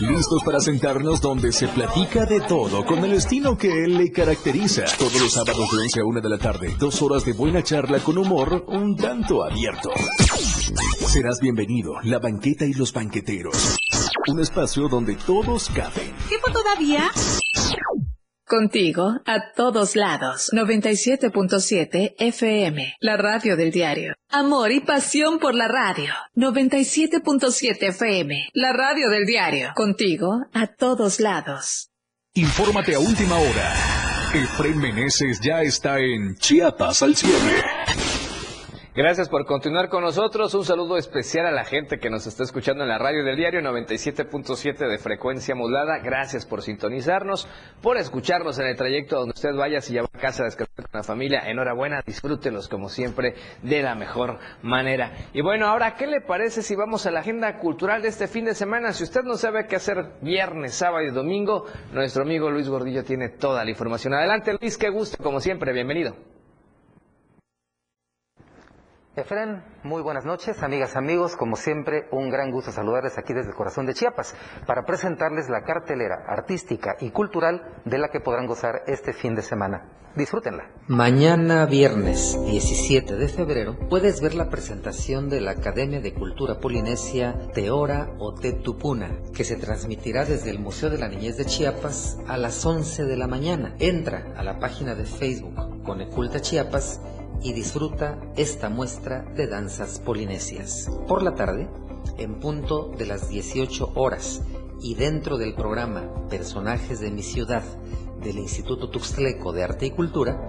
[0.00, 4.84] Listos para sentarnos donde se platica de todo con el estilo que él le caracteriza.
[4.98, 7.98] Todos los sábados de 11 a 1 de la tarde, dos horas de buena charla
[7.98, 9.90] con humor un tanto abierto.
[11.06, 13.76] Serás bienvenido, La banqueta y los banqueteros.
[14.28, 16.14] Un espacio donde todos caben.
[16.28, 17.10] ¿Tiempo todavía?
[18.46, 20.50] Contigo a todos lados.
[20.52, 24.14] 97.7 FM, la radio del diario.
[24.28, 26.12] Amor y pasión por la radio.
[26.36, 29.72] 97.7 FM, la radio del diario.
[29.74, 31.90] Contigo a todos lados.
[32.34, 33.74] Infórmate a última hora.
[34.32, 37.64] Efraín Meneses ya está en Chiapas al cierre.
[38.96, 40.54] Gracias por continuar con nosotros.
[40.54, 43.60] Un saludo especial a la gente que nos está escuchando en la radio del diario
[43.60, 45.98] 97.7 de frecuencia modulada.
[45.98, 47.46] Gracias por sintonizarnos,
[47.82, 50.86] por escucharnos en el trayecto donde usted vaya, si ya va a casa a descansar
[50.86, 51.42] con la familia.
[51.44, 55.12] Enhorabuena, disfrútelos como siempre de la mejor manera.
[55.34, 58.46] Y bueno, ahora, ¿qué le parece si vamos a la agenda cultural de este fin
[58.46, 58.94] de semana?
[58.94, 63.28] Si usted no sabe qué hacer viernes, sábado y domingo, nuestro amigo Luis Gordillo tiene
[63.28, 64.14] toda la información.
[64.14, 66.16] Adelante, Luis, qué gusto, como siempre, bienvenido.
[69.16, 71.36] Efren, muy buenas noches, amigas, amigos.
[71.36, 74.34] Como siempre, un gran gusto saludarles aquí desde el corazón de Chiapas
[74.66, 79.40] para presentarles la cartelera artística y cultural de la que podrán gozar este fin de
[79.40, 79.88] semana.
[80.16, 80.68] Disfrútenla.
[80.88, 87.36] Mañana viernes 17 de febrero puedes ver la presentación de la Academia de Cultura Polinesia
[87.54, 92.36] Teora o Tetupuna, que se transmitirá desde el Museo de la Niñez de Chiapas a
[92.36, 93.76] las 11 de la mañana.
[93.78, 97.00] Entra a la página de Facebook Coneculta Chiapas
[97.42, 100.90] y disfruta esta muestra de danzas polinesias.
[101.06, 101.68] Por la tarde,
[102.18, 104.42] en punto de las 18 horas
[104.80, 107.62] y dentro del programa Personajes de mi ciudad
[108.22, 110.40] del Instituto Tuxtleco de Arte y Cultura,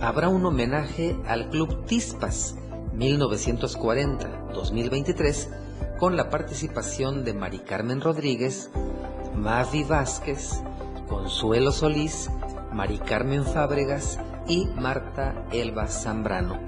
[0.00, 2.56] habrá un homenaje al Club Tispas
[2.96, 5.48] 1940-2023
[5.98, 8.70] con la participación de Mari Carmen Rodríguez,
[9.34, 10.60] Mavi Vázquez,
[11.08, 12.30] Consuelo Solís,
[12.72, 14.18] Mari Carmen Fábregas
[14.52, 16.58] y Marta Elba Zambrano.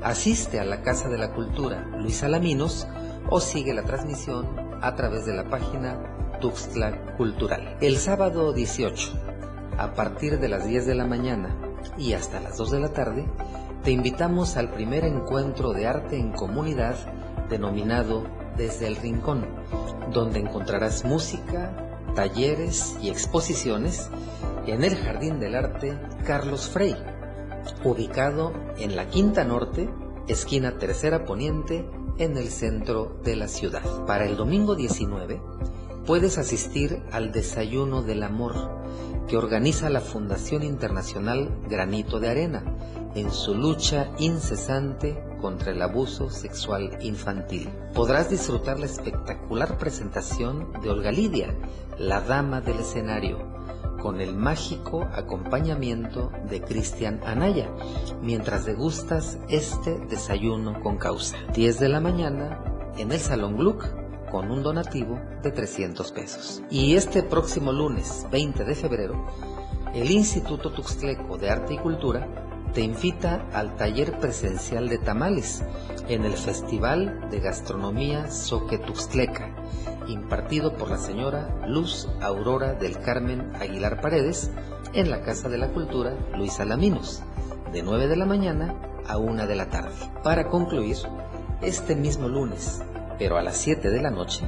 [0.00, 2.86] Asiste a la Casa de la Cultura Luis Alaminos
[3.28, 4.46] o sigue la transmisión
[4.80, 5.98] a través de la página
[6.40, 7.78] Tuxtla Cultural.
[7.80, 9.12] El sábado 18,
[9.76, 11.56] a partir de las 10 de la mañana
[11.98, 13.26] y hasta las 2 de la tarde,
[13.82, 16.94] te invitamos al primer encuentro de arte en comunidad
[17.48, 18.22] denominado
[18.56, 19.44] Desde el Rincón,
[20.12, 21.72] donde encontrarás música,
[22.14, 24.10] talleres y exposiciones
[24.66, 26.96] en el Jardín del Arte Carlos Frey,
[27.84, 29.88] ubicado en la Quinta Norte,
[30.28, 34.04] esquina Tercera Poniente, en el centro de la ciudad.
[34.06, 35.40] Para el domingo 19,
[36.06, 38.54] puedes asistir al Desayuno del Amor,
[39.28, 42.64] que organiza la Fundación Internacional Granito de Arena,
[43.14, 47.68] en su lucha incesante contra el abuso sexual infantil.
[47.94, 51.54] Podrás disfrutar la espectacular presentación de Olga Lidia,
[51.98, 53.55] la dama del escenario,
[54.00, 57.70] con el mágico acompañamiento de Cristian Anaya,
[58.22, 61.36] mientras degustas este desayuno con causa.
[61.54, 62.62] 10 de la mañana
[62.96, 63.86] en el Salón Gluck
[64.30, 66.62] con un donativo de 300 pesos.
[66.70, 69.26] Y este próximo lunes 20 de febrero,
[69.94, 72.28] el Instituto Tuxtleco de Arte y Cultura
[72.74, 75.64] te invita al taller presencial de tamales
[76.08, 79.54] en el Festival de Gastronomía Soque Tuxtleca
[80.08, 84.50] impartido por la señora Luz Aurora del Carmen Aguilar Paredes
[84.92, 87.22] en la Casa de la Cultura Luis Alaminos,
[87.72, 88.74] de 9 de la mañana
[89.06, 89.94] a 1 de la tarde.
[90.22, 90.96] Para concluir,
[91.62, 92.82] este mismo lunes,
[93.18, 94.46] pero a las 7 de la noche,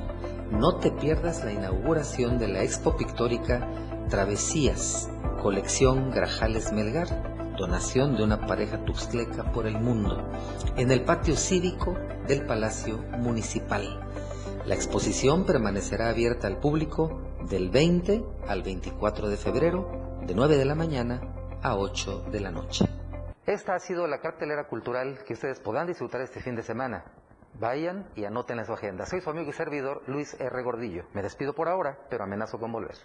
[0.50, 3.68] no te pierdas la inauguración de la Expo Pictórica
[4.08, 5.10] Travesías,
[5.42, 10.22] colección Grajales Melgar, donación de una pareja tuxtleca por el mundo,
[10.76, 14.00] en el patio cívico del Palacio Municipal
[14.68, 20.64] la exposición permanecerá abierta al público del 20 al 24 de febrero, de 9 de
[20.66, 21.22] la mañana
[21.62, 22.84] a 8 de la noche.
[23.46, 27.06] Esta ha sido la cartelera cultural que ustedes podrán disfrutar este fin de semana.
[27.58, 29.06] Vayan y anoten en su agenda.
[29.06, 30.62] Soy su amigo y servidor Luis R.
[30.62, 31.04] Gordillo.
[31.14, 32.96] Me despido por ahora, pero amenazo con volver.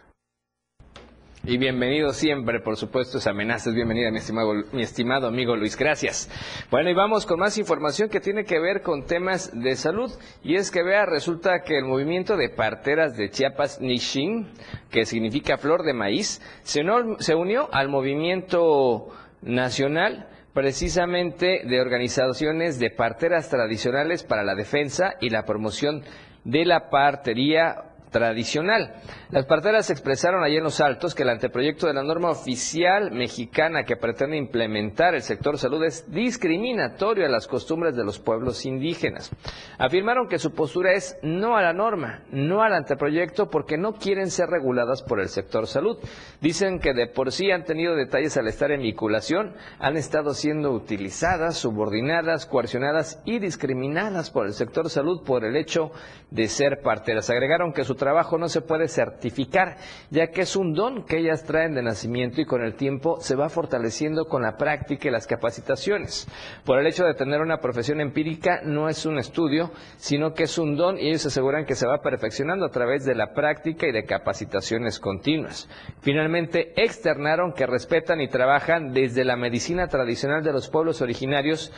[1.46, 3.74] Y bienvenido siempre, por supuesto, es amenazas.
[3.74, 5.76] Bienvenida, mi estimado, mi estimado amigo Luis.
[5.76, 6.30] Gracias.
[6.72, 10.10] Bueno, y vamos con más información que tiene que ver con temas de salud.
[10.42, 14.54] Y es que, vea, resulta que el movimiento de parteras de Chiapas Nishin,
[14.90, 16.82] que significa flor de maíz, se,
[17.20, 19.10] se unió al movimiento
[19.42, 26.06] nacional precisamente de organizaciones de parteras tradicionales para la defensa y la promoción
[26.46, 28.94] de la partería tradicional.
[29.32, 33.84] Las parteras expresaron ayer en Los Altos que el anteproyecto de la norma oficial mexicana
[33.84, 39.32] que pretende implementar el sector salud es discriminatorio a las costumbres de los pueblos indígenas.
[39.78, 44.30] Afirmaron que su postura es no a la norma, no al anteproyecto porque no quieren
[44.30, 45.98] ser reguladas por el sector salud.
[46.40, 50.72] Dicen que de por sí han tenido detalles al estar en vinculación, han estado siendo
[50.72, 55.92] utilizadas, subordinadas, coercionadas y discriminadas por el sector salud por el hecho
[56.30, 57.30] de ser parteras.
[57.32, 59.78] Agregaron que su trabajo no se puede certificar,
[60.10, 63.36] ya que es un don que ellas traen de nacimiento y con el tiempo se
[63.36, 66.28] va fortaleciendo con la práctica y las capacitaciones.
[66.66, 70.58] Por el hecho de tener una profesión empírica no es un estudio, sino que es
[70.58, 73.94] un don y ellos aseguran que se va perfeccionando a través de la práctica y
[73.94, 75.70] de capacitaciones continuas.
[76.02, 81.72] Finalmente, externaron que respetan y trabajan desde la medicina tradicional de los pueblos originarios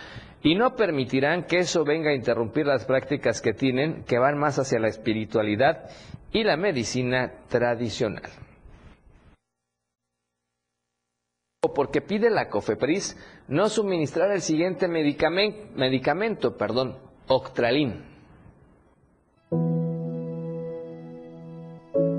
[0.45, 4.59] y no permitirán que eso venga a interrumpir las prácticas que tienen, que van más
[4.59, 5.89] hacia la espiritualidad
[6.31, 8.29] y la medicina tradicional.
[11.73, 13.17] Porque pide la COFEPRIS
[13.47, 16.97] no suministrar el siguiente medicamento, medicamento perdón,
[17.27, 18.15] Octralin.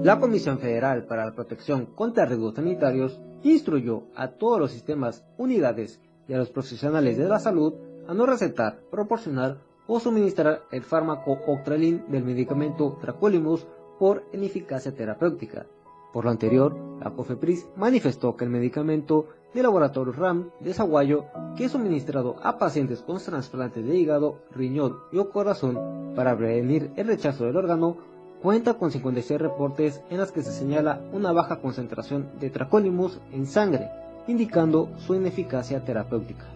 [0.02, 6.00] La Comisión Federal para la Protección contra Riesgos Sanitarios instruyó a todos los sistemas, unidades
[6.28, 7.74] y a los profesionales de la salud
[8.06, 13.66] a no recetar, proporcionar o suministrar el fármaco Octralin del medicamento Tracolimus
[13.98, 15.66] por ineficacia terapéutica.
[16.12, 21.26] Por lo anterior, la COFEPRIS manifestó que el medicamento de laboratorio RAM de Zaguayo,
[21.56, 26.90] que es suministrado a pacientes con trasplantes de hígado, riñón y o corazón para prevenir
[26.96, 27.96] el rechazo del órgano,
[28.42, 33.46] cuenta con 56 reportes en las que se señala una baja concentración de Tracolimus en
[33.46, 33.90] sangre,
[34.26, 36.46] indicando su ineficacia terapéutica.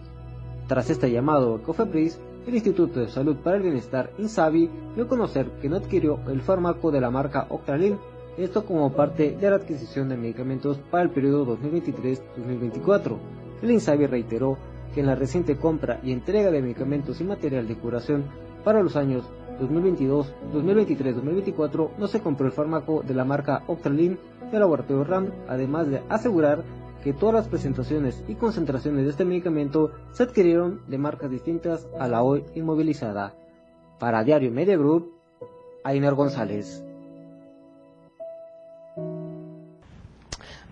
[0.67, 5.07] Tras este llamado a COFEPRIS, el Instituto de Salud para el Bienestar, INSABI, dio a
[5.07, 7.97] conocer que no adquirió el fármaco de la marca Octralin,
[8.37, 13.17] esto como parte de la adquisición de medicamentos para el periodo 2023-2024.
[13.61, 14.57] El INSABI reiteró
[14.93, 18.25] que en la reciente compra y entrega de medicamentos y material de curación
[18.63, 19.29] para los años
[19.59, 24.17] 2022, 2023, 2024 no se compró el fármaco de la marca Octralin
[24.51, 26.63] del laboratorio RAM, además de asegurar
[27.03, 32.07] que todas las presentaciones y concentraciones de este medicamento se adquirieron de marcas distintas a
[32.07, 33.33] la hoy inmovilizada.
[33.99, 35.13] Para Diario Media Group,
[35.83, 36.83] Ainer González.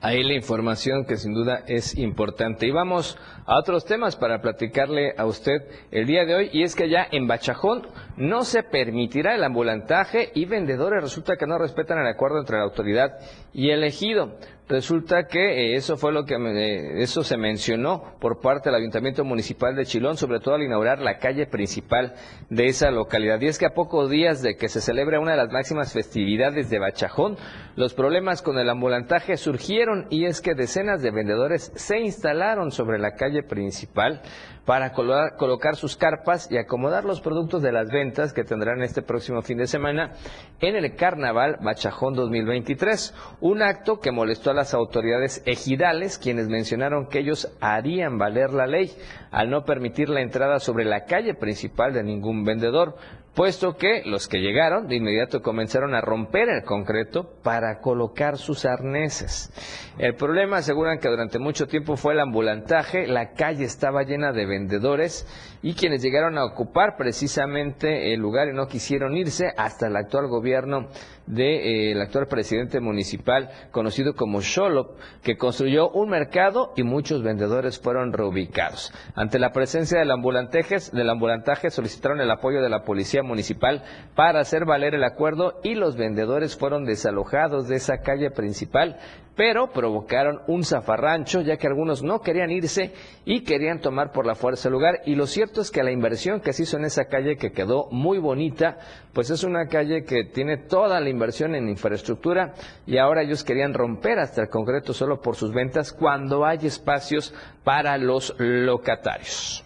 [0.01, 2.65] Ahí la información que sin duda es importante.
[2.65, 5.61] Y vamos a otros temas para platicarle a usted
[5.91, 6.49] el día de hoy.
[6.53, 11.45] Y es que ya en Bachajón no se permitirá el ambulantaje y vendedores resulta que
[11.45, 13.19] no respetan el acuerdo entre la autoridad
[13.51, 14.37] y el ejido.
[14.69, 19.25] Resulta que eh, eso fue lo que eh, eso se mencionó por parte del Ayuntamiento
[19.25, 22.13] Municipal de Chilón, sobre todo al inaugurar la calle principal
[22.51, 23.41] de esa localidad.
[23.41, 26.69] Y es que a pocos días de que se celebra una de las máximas festividades
[26.69, 27.35] de Bachajón,
[27.75, 32.99] los problemas con el ambulantaje surgieron y es que decenas de vendedores se instalaron sobre
[32.99, 34.21] la calle principal
[34.69, 39.41] para colocar sus carpas y acomodar los productos de las ventas que tendrán este próximo
[39.41, 40.11] fin de semana
[40.59, 43.15] en el Carnaval Bachajón 2023.
[43.41, 48.67] Un acto que molestó a las autoridades ejidales, quienes mencionaron que ellos harían valer la
[48.67, 48.91] ley
[49.31, 52.95] al no permitir la entrada sobre la calle principal de ningún vendedor
[53.33, 58.65] puesto que los que llegaron de inmediato comenzaron a romper el concreto para colocar sus
[58.65, 59.51] arneses.
[59.97, 64.45] El problema aseguran que durante mucho tiempo fue el ambulantaje, la calle estaba llena de
[64.45, 65.25] vendedores
[65.61, 70.27] y quienes llegaron a ocupar precisamente el lugar y no quisieron irse hasta el actual
[70.27, 70.87] gobierno
[71.25, 77.79] del eh, actual presidente municipal conocido como Sholop, que construyó un mercado y muchos vendedores
[77.79, 78.91] fueron reubicados.
[79.15, 83.83] Ante la presencia del del ambulantaje solicitaron el apoyo de la policía municipal
[84.15, 88.97] para hacer valer el acuerdo y los vendedores fueron desalojados de esa calle principal
[89.39, 92.91] pero provocaron un zafarrancho ya que algunos no querían irse
[93.23, 96.39] y querían tomar por la fuerza el lugar y lo cierto es que la inversión
[96.41, 98.77] que se hizo en esa calle que quedó muy bonita,
[99.13, 102.53] pues es una calle que tiene toda la inversión en infraestructura
[102.85, 107.33] y ahora ellos querían romper hasta el concreto solo por sus ventas cuando hay espacios
[107.63, 109.63] para los locatarios.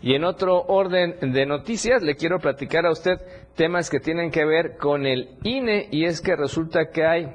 [0.00, 3.20] Y en otro orden de noticias, le quiero platicar a usted
[3.54, 7.34] temas que tienen que ver con el INE y es que resulta que hay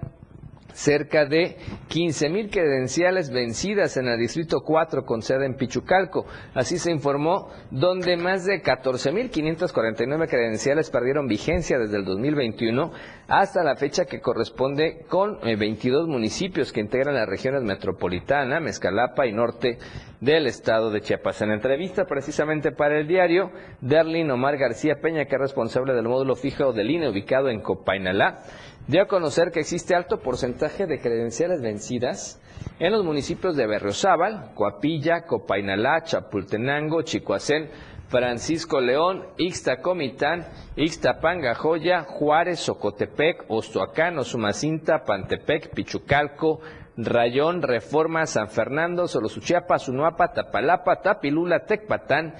[0.78, 1.58] cerca de
[1.88, 6.28] 15 mil credenciales vencidas en el Distrito 4 con sede en Pichucalco.
[6.54, 12.92] Así se informó, donde más de 14 mil 549 credenciales perdieron vigencia desde el 2021
[13.28, 19.26] hasta la fecha que corresponde con 22 eh, municipios que integran las regiones metropolitana, Mezcalapa
[19.26, 19.80] y norte
[20.22, 21.42] del estado de Chiapas.
[21.42, 23.52] En entrevista precisamente para el diario,
[23.82, 28.44] Darlin Omar García Peña, que es responsable del módulo fijo del INE ubicado en Copainalá,
[28.88, 32.42] dio a conocer que existe alto porcentaje de credenciales vencidas
[32.80, 37.70] en los municipios de Berriozábal, Coapilla, Copainalá, Chapultenango, Chicoacén,
[38.08, 46.62] Francisco León, Ixtacomitán, Ixtapangajoya, Juárez, Socotepec, Ostoacán, Osumacinta, Pantepec, Pichucalco,
[46.96, 52.36] Rayón, Reforma, San Fernando, Solosuchiapa, Sunuapa, Tapalapa, Tapilula, Tecpatán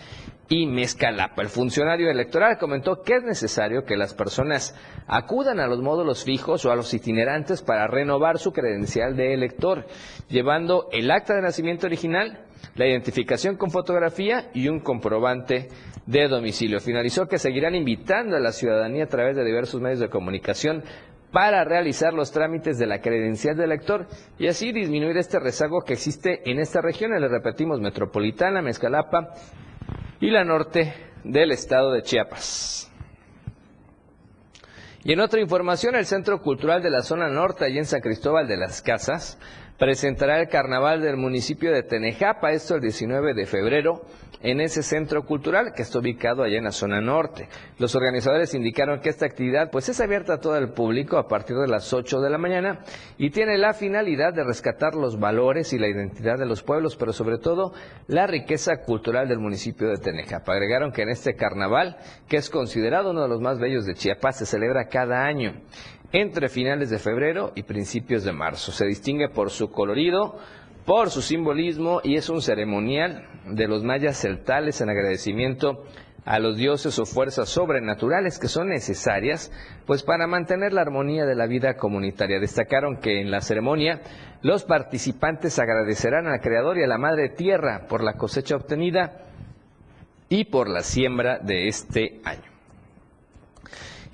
[0.50, 1.42] y Mezcalapa.
[1.42, 4.76] El funcionario electoral comentó que es necesario que las personas
[5.08, 9.86] acudan a los módulos fijos o a los itinerantes para renovar su credencial de elector,
[10.30, 12.46] llevando el acta de nacimiento original,
[12.76, 15.70] la identificación con fotografía y un comprobante
[16.06, 16.80] de domicilio.
[16.80, 20.84] Finalizó que seguirán invitando a la ciudadanía a través de diversos medios de comunicación
[21.32, 24.08] para realizar los trámites de la credencial de elector
[24.40, 29.34] y así disminuir este rezago que existe en esta región, le repetimos, metropolitana, Mezcalapa
[30.20, 30.94] y la norte
[31.24, 32.92] del estado de Chiapas.
[35.04, 38.48] Y en otra información, el Centro Cultural de la Zona Norte, allí en San Cristóbal
[38.48, 39.40] de las Casas,
[39.78, 44.02] presentará el carnaval del municipio de Tenejapa, esto el 19 de febrero,
[44.42, 47.50] en ese centro cultural que está ubicado allá en la zona norte.
[47.80, 51.58] Los organizadores indicaron que esta actividad pues es abierta a todo el público a partir
[51.58, 52.80] de las 8 de la mañana
[53.18, 57.14] y tiene la finalidad de rescatar los valores y la identidad de los pueblos, pero
[57.14, 57.74] sobre todo
[58.08, 60.54] la riqueza cultural del municipio de Tenejapa.
[60.54, 61.98] Agregaron que en este carnaval,
[62.28, 65.54] que es considerado uno de los más bellos de Chiapas, se celebra cada año
[66.12, 68.72] entre finales de febrero y principios de marzo.
[68.72, 70.38] Se distingue por su colorido,
[70.86, 75.84] por su simbolismo y es un ceremonial de los mayas celtales en agradecimiento
[76.24, 79.52] a los dioses o fuerzas sobrenaturales que son necesarias
[79.86, 82.40] pues para mantener la armonía de la vida comunitaria.
[82.40, 84.02] Destacaron que en la ceremonia
[84.42, 89.24] los participantes agradecerán al creador y a la madre tierra por la cosecha obtenida
[90.30, 92.57] y por la siembra de este año.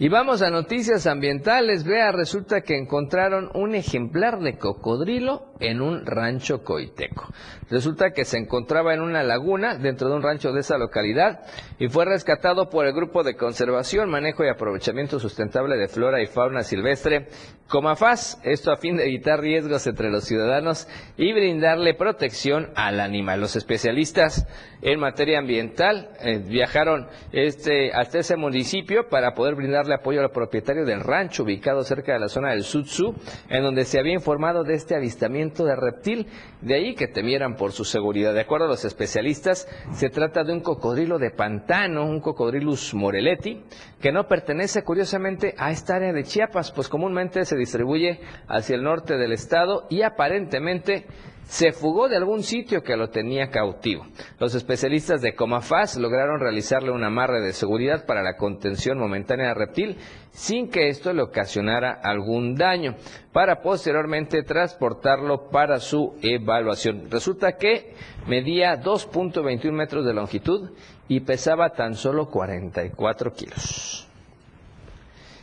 [0.04, 1.86] Y vamos a noticias ambientales.
[1.86, 7.28] Vea, resulta que encontraron un ejemplar de cocodrilo en un rancho coiteco.
[7.70, 11.42] Resulta que se encontraba en una laguna dentro de un rancho de esa localidad
[11.80, 16.28] y fue rescatado por el Grupo de Conservación, Manejo y Aprovechamiento Sustentable de Flora y
[16.28, 17.28] Fauna Silvestre,
[17.68, 20.88] Comafaz, esto a fin de evitar riesgos entre los ciudadanos
[21.18, 23.40] y brindarle protección al animal.
[23.40, 24.46] Los especialistas
[24.82, 30.86] en materia ambiental eh, viajaron este, hasta ese municipio para poder brindarle apoyo al propietario
[30.86, 33.16] del rancho ubicado cerca de la zona del Sutsu,
[33.50, 36.28] en donde se había informado de este avistamiento de reptil,
[36.62, 38.34] de ahí que temieran por su seguridad.
[38.34, 43.62] De acuerdo a los especialistas, se trata de un cocodrilo de pantano, un cocodrilus moreleti,
[44.02, 48.84] que no pertenece curiosamente a esta área de Chiapas, pues comúnmente se distribuye hacia el
[48.84, 51.06] norte del estado y aparentemente
[51.46, 54.06] se fugó de algún sitio que lo tenía cautivo.
[54.40, 59.56] Los especialistas de Comafaz lograron realizarle un amarre de seguridad para la contención momentánea del
[59.56, 59.98] reptil
[60.34, 62.96] sin que esto le ocasionara algún daño,
[63.32, 67.10] para posteriormente transportarlo para su evaluación.
[67.10, 67.94] Resulta que
[68.28, 70.72] medía 2.21 metros de longitud
[71.08, 74.08] y pesaba tan solo 44 kilos.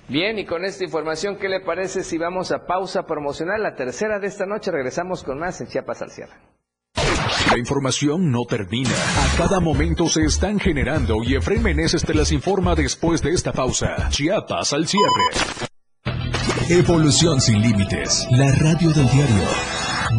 [0.09, 3.63] Bien, y con esta información, ¿qué le parece si vamos a pausa promocional?
[3.63, 6.50] La tercera de esta noche, regresamos con más en Chiapas al cierre.
[7.49, 8.91] La información no termina.
[8.91, 13.53] A cada momento se están generando y Efraín Meneses te las informa después de esta
[13.53, 14.09] pausa.
[14.11, 15.61] Chiapas al cierre.
[16.69, 18.27] Evolución sin límites.
[18.31, 19.43] La radio del diario.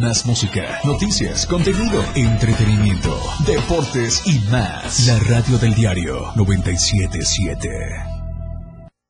[0.00, 5.06] Más música, noticias, contenido, entretenimiento, deportes y más.
[5.06, 7.68] La radio del diario 977.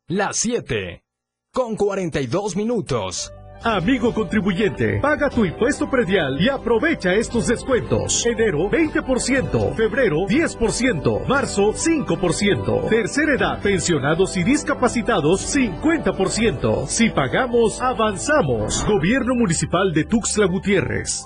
[0.09, 1.05] Las 7.
[1.53, 3.33] Con 42 minutos.
[3.65, 8.27] Amigo contribuyente, paga tu impuesto predial y aprovecha estos descuentos.
[8.27, 16.89] Enero 20%, febrero 10%, marzo 5%, tercera edad, pensionados y discapacitados 50%.
[16.89, 18.85] Si pagamos, avanzamos.
[18.85, 21.25] Gobierno Municipal de Tuxtla Gutiérrez.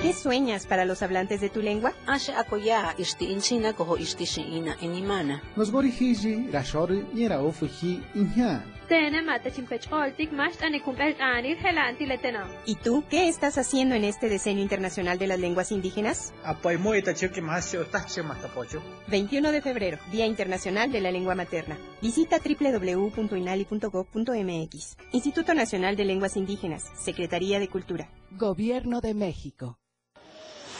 [0.00, 1.92] qué sueñas para los hablantes de tu lengua?
[5.56, 8.64] Nos gorihiji, rashori, yera ofuji, inha.
[12.66, 16.32] ¿Y tú qué estás haciendo en este Decenio Internacional de las Lenguas Indígenas?
[19.08, 21.76] 21 de febrero, Día Internacional de la Lengua Materna.
[22.00, 24.96] Visita www.inali.gov.mx.
[25.12, 28.10] Instituto Nacional de Lenguas Indígenas, Secretaría de Cultura.
[28.32, 29.78] Gobierno de México.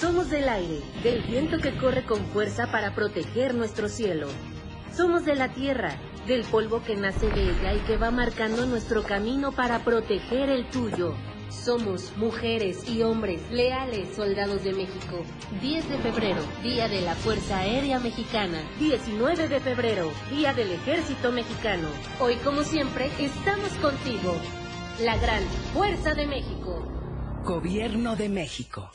[0.01, 4.29] Somos del aire, del viento que corre con fuerza para proteger nuestro cielo.
[4.95, 5.97] Somos de la tierra,
[6.27, 10.69] del polvo que nace de ella y que va marcando nuestro camino para proteger el
[10.69, 11.15] tuyo.
[11.49, 15.23] Somos mujeres y hombres leales soldados de México.
[15.61, 18.61] 10 de febrero, Día de la Fuerza Aérea Mexicana.
[18.81, 21.89] 19 de febrero, Día del Ejército Mexicano.
[22.21, 24.35] Hoy, como siempre, estamos contigo.
[25.03, 26.87] La gran Fuerza de México.
[27.45, 28.91] Gobierno de México.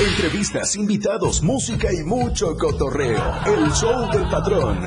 [0.00, 3.22] Entrevistas, invitados, música y mucho cotorreo.
[3.46, 4.86] El show del patrón.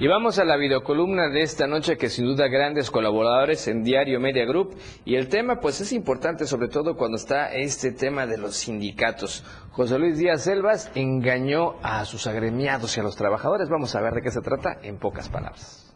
[0.00, 4.18] Y vamos a la videocolumna de esta noche que sin duda grandes colaboradores en Diario
[4.18, 4.74] Media Group
[5.04, 9.44] y el tema pues es importante sobre todo cuando está este tema de los sindicatos.
[9.72, 13.68] José Luis Díaz Selvas engañó a sus agremiados y a los trabajadores.
[13.68, 15.94] Vamos a ver de qué se trata en pocas palabras.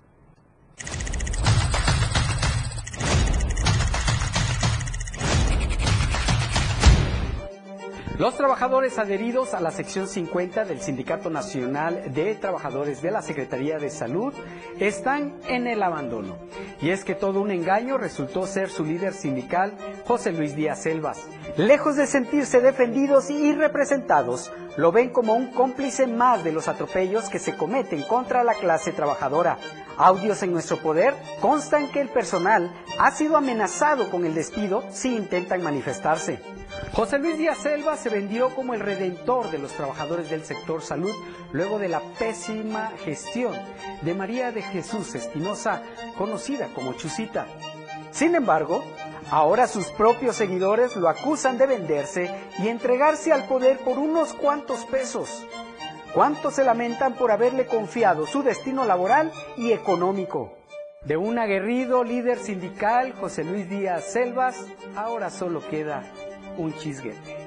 [8.19, 13.79] Los trabajadores adheridos a la sección 50 del Sindicato Nacional de Trabajadores de la Secretaría
[13.79, 14.33] de Salud
[14.79, 16.39] están en el abandono.
[16.81, 19.75] Y es que todo un engaño resultó ser su líder sindical,
[20.07, 21.27] José Luis Díaz Selvas.
[21.57, 27.29] Lejos de sentirse defendidos y representados, lo ven como un cómplice más de los atropellos
[27.29, 29.59] que se cometen contra la clase trabajadora.
[29.97, 35.17] Audios en nuestro poder constan que el personal ha sido amenazado con el despido si
[35.17, 36.54] intentan manifestarse.
[36.93, 41.13] José Luis Díaz Selva se vendió como el redentor de los trabajadores del sector salud
[41.53, 43.55] luego de la pésima gestión
[44.03, 45.83] de María de Jesús Espinosa,
[46.17, 47.47] conocida como Chusita.
[48.11, 48.85] Sin embargo,
[49.31, 54.85] ahora sus propios seguidores lo acusan de venderse y entregarse al poder por unos cuantos
[54.85, 55.45] pesos.
[56.13, 60.53] ¿Cuántos se lamentan por haberle confiado su destino laboral y económico?
[61.05, 64.65] De un aguerrido líder sindical, José Luis Díaz Selvas,
[64.97, 66.05] ahora solo queda
[66.57, 67.45] un chisguete.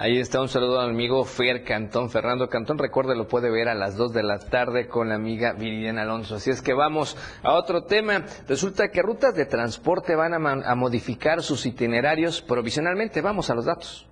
[0.00, 2.08] Ahí está un saludo al amigo Fer Cantón.
[2.08, 5.54] Fernando Cantón, recuerde, lo puede ver a las 2 de la tarde con la amiga
[5.54, 6.36] Viridiana Alonso.
[6.36, 8.24] Así es que vamos a otro tema.
[8.46, 13.20] Resulta que rutas de transporte van a, a modificar sus itinerarios provisionalmente.
[13.22, 14.07] Vamos a los datos.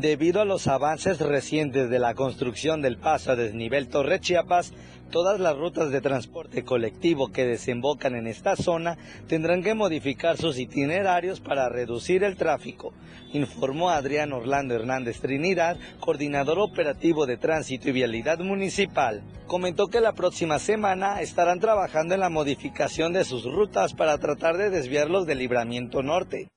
[0.00, 4.72] Debido a los avances recientes de la construcción del paso a desnivel Torre Chiapas,
[5.10, 8.96] todas las rutas de transporte colectivo que desembocan en esta zona
[9.26, 12.92] tendrán que modificar sus itinerarios para reducir el tráfico,
[13.32, 19.24] informó Adrián Orlando Hernández Trinidad, coordinador operativo de tránsito y vialidad municipal.
[19.48, 24.58] Comentó que la próxima semana estarán trabajando en la modificación de sus rutas para tratar
[24.58, 26.48] de desviarlos del libramiento norte.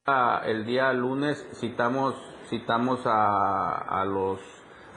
[0.46, 2.14] El día lunes citamos
[2.52, 4.41] citamos a, los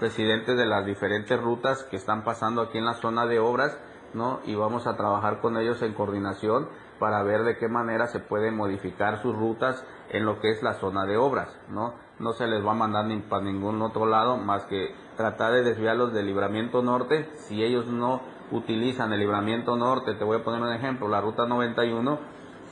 [0.01, 3.79] presidentes de las diferentes rutas que están pasando aquí en la zona de obras,
[4.13, 4.41] ¿no?
[4.45, 8.57] Y vamos a trabajar con ellos en coordinación para ver de qué manera se pueden
[8.57, 11.95] modificar sus rutas en lo que es la zona de obras, ¿no?
[12.19, 15.63] No se les va a mandar ni para ningún otro lado más que tratar de
[15.63, 17.31] desviarlos del libramiento norte.
[17.37, 21.47] Si ellos no utilizan el libramiento norte, te voy a poner un ejemplo, la ruta
[21.47, 22.19] 91,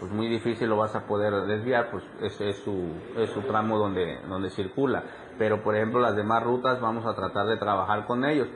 [0.03, 3.79] pues muy difícil lo vas a poder desviar, pues ese es su, es su tramo
[3.79, 5.05] donde, donde circula.
[5.39, 8.49] Pero por ejemplo las demás rutas vamos a tratar de trabajar con ellos.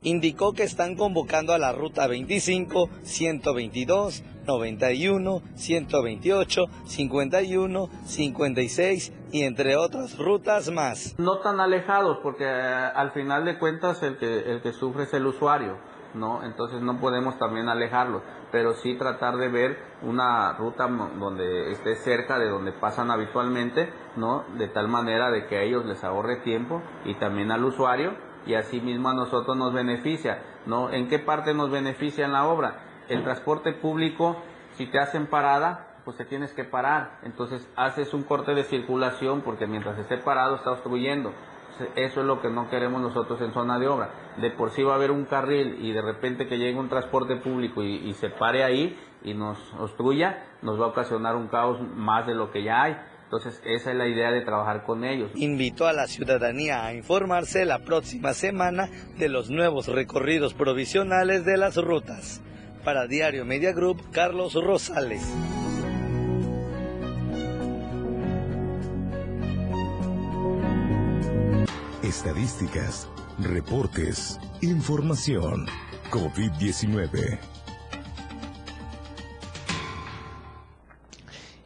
[0.00, 9.76] Indicó que están convocando a la ruta 25, 122, 91, 128, 51, 56 y entre
[9.76, 11.14] otras rutas más.
[11.18, 15.12] No tan alejados porque eh, al final de cuentas el que, el que sufre es
[15.12, 15.76] el usuario.
[16.14, 16.42] ¿No?
[16.44, 22.38] Entonces no podemos también alejarlos, pero sí tratar de ver una ruta donde esté cerca
[22.38, 24.44] de donde pasan habitualmente, ¿no?
[24.56, 28.14] De tal manera de que a ellos les ahorre tiempo y también al usuario
[28.46, 30.90] y así mismo a nosotros nos beneficia, ¿no?
[30.90, 32.80] ¿En qué parte nos beneficia en la obra?
[33.08, 34.36] El transporte público,
[34.72, 39.40] si te hacen parada, pues te tienes que parar, entonces haces un corte de circulación
[39.40, 41.32] porque mientras esté parado está obstruyendo
[41.96, 44.10] eso es lo que no queremos nosotros en zona de obra.
[44.38, 47.36] De por sí va a haber un carril y de repente que llegue un transporte
[47.36, 52.26] público y, se pare ahí y nos obstruya, nos va a ocasionar un caos más
[52.26, 52.96] de lo que ya hay.
[53.24, 55.32] Entonces, esa es la idea de trabajar con ellos.
[55.34, 61.56] Invitó a la ciudadanía a informarse la próxima semana de los nuevos recorridos provisionales de
[61.56, 62.40] las rutas.
[62.84, 65.26] Para Diario Media Group, Carlos Rosales.
[72.06, 73.08] Estadísticas,
[73.40, 75.66] reportes, información.
[76.12, 77.36] COVID-19.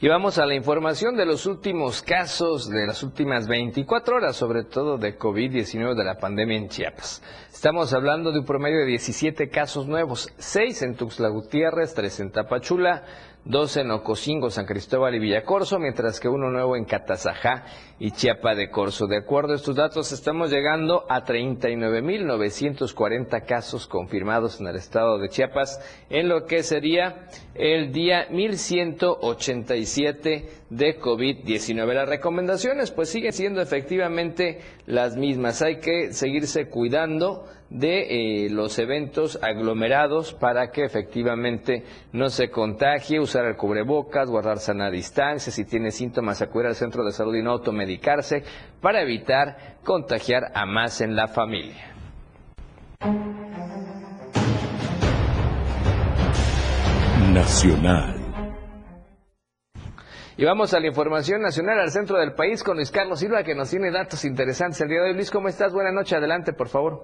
[0.00, 4.64] Y vamos a la información de los últimos casos de las últimas 24 horas, sobre
[4.64, 7.22] todo de COVID-19 de la pandemia en Chiapas.
[7.52, 12.32] Estamos hablando de un promedio de 17 casos nuevos, 6 en Tuxtla Gutiérrez, 3 en
[12.32, 13.04] Tapachula,
[13.44, 17.64] dos en Ocosingo, San Cristóbal y Villacorso, mientras que uno nuevo en Catazajá
[17.98, 19.06] y Chiapa de Corzo.
[19.06, 25.28] De acuerdo a estos datos, estamos llegando a 39.940 casos confirmados en el estado de
[25.28, 31.94] Chiapas, en lo que sería el día 1187 de COVID-19.
[31.94, 34.60] Las recomendaciones pues siguen siendo efectivamente
[34.90, 35.62] las mismas.
[35.62, 43.20] Hay que seguirse cuidando de eh, los eventos aglomerados para que efectivamente no se contagie,
[43.20, 47.42] usar el cubrebocas, guardar sana distancia, si tiene síntomas acudir al centro de salud y
[47.42, 48.42] no automedicarse
[48.80, 51.86] para evitar contagiar a más en la familia.
[57.32, 58.19] Nacional.
[60.40, 63.54] Y vamos a la información nacional al centro del país con Luis Carlos Silva que
[63.54, 65.14] nos tiene datos interesantes el día de hoy.
[65.14, 65.70] Luis, ¿cómo estás?
[65.74, 66.98] Buenas noches, adelante, por favor.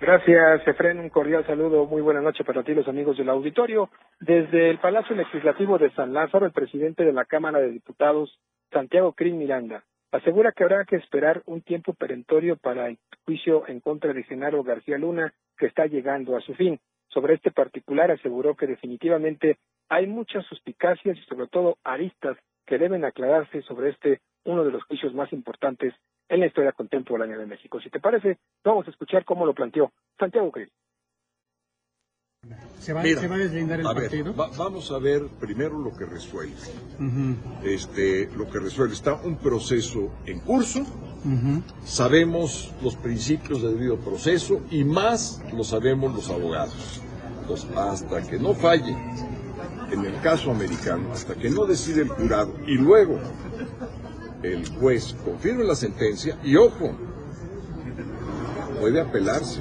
[0.00, 1.00] Gracias, Efren.
[1.00, 1.86] Un cordial saludo.
[1.86, 3.90] Muy buena noche para ti, los amigos del auditorio.
[4.20, 8.38] Desde el Palacio Legislativo de San Lázaro, el presidente de la Cámara de Diputados,
[8.70, 9.82] Santiago Crin Miranda,
[10.12, 14.62] asegura que habrá que esperar un tiempo perentorio para el juicio en contra de Genaro
[14.62, 16.78] García Luna, que está llegando a su fin.
[17.08, 22.36] Sobre este particular aseguró que definitivamente hay muchas suspicacias y sobre todo aristas
[22.66, 25.94] que deben aclararse sobre este uno de los juicios más importantes
[26.28, 27.80] en la historia contemporánea de México.
[27.80, 30.70] Si te parece, vamos a escuchar cómo lo planteó Santiago Cris.
[32.80, 34.32] ¿Se va, ¿Se va, a deslindar el partido?
[34.34, 36.54] vamos a ver primero lo que resuelve.
[37.64, 38.94] este, lo que resuelve.
[38.94, 40.84] Está un proceso en curso.
[41.84, 47.00] Sabemos los principios del debido proceso y más lo sabemos los abogados.
[47.40, 48.96] Entonces, hasta que no falle
[49.90, 53.18] en el caso americano, hasta que no decide el jurado y luego
[54.42, 56.92] el juez confirme la sentencia y ojo,
[58.80, 59.60] puede apelarse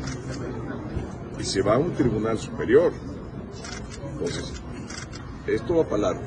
[1.40, 2.92] y se va a un tribunal superior.
[4.14, 4.54] Entonces,
[5.48, 6.24] esto va para largo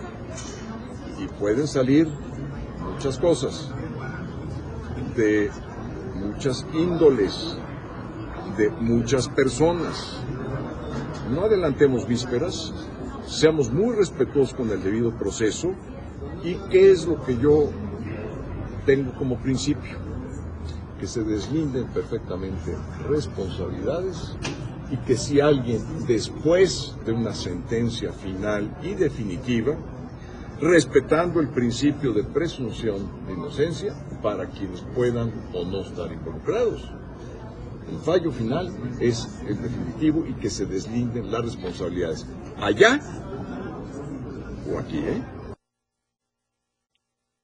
[1.19, 2.09] y pueden salir
[2.81, 3.71] muchas cosas
[5.17, 5.51] de
[6.15, 7.57] muchas índoles,
[8.57, 10.21] de muchas personas.
[11.31, 12.73] No adelantemos vísperas,
[13.27, 15.73] seamos muy respetuosos con el debido proceso
[16.45, 17.71] y qué es lo que yo
[18.87, 19.99] tengo como principio,
[21.01, 22.75] que se deslinden perfectamente
[23.09, 24.37] responsabilidades
[24.91, 29.75] y que si alguien después de una sentencia final y definitiva,
[30.61, 36.91] respetando el principio de presunción de inocencia para quienes puedan o no estar involucrados.
[37.91, 38.71] El fallo final
[39.01, 42.27] es el definitivo y que se deslinden las responsabilidades
[42.61, 43.01] allá
[44.71, 45.23] o aquí, ¿eh?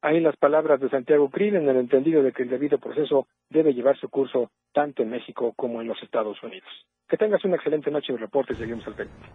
[0.04, 3.72] Ahí las palabras de Santiago Krill en el entendido de que el debido proceso debe
[3.72, 6.68] llevar su curso tanto en México como en los Estados Unidos.
[7.08, 9.26] Que tengas una excelente noche de reporte seguimos al pendiente.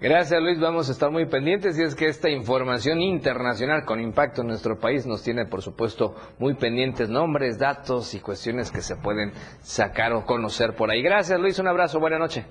[0.00, 4.40] Gracias Luis, vamos a estar muy pendientes y es que esta información internacional con impacto
[4.40, 8.96] en nuestro país nos tiene por supuesto muy pendientes nombres, datos y cuestiones que se
[8.96, 11.02] pueden sacar o conocer por ahí.
[11.02, 12.44] Gracias Luis, un abrazo, buena noche.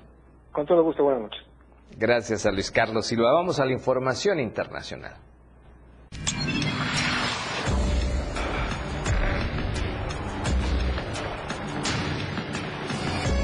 [0.53, 1.43] Con todo gusto, buenas noches.
[1.97, 3.33] Gracias a Luis Carlos Silva.
[3.33, 5.15] Vamos a la información internacional.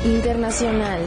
[0.03, 0.99] Internacional.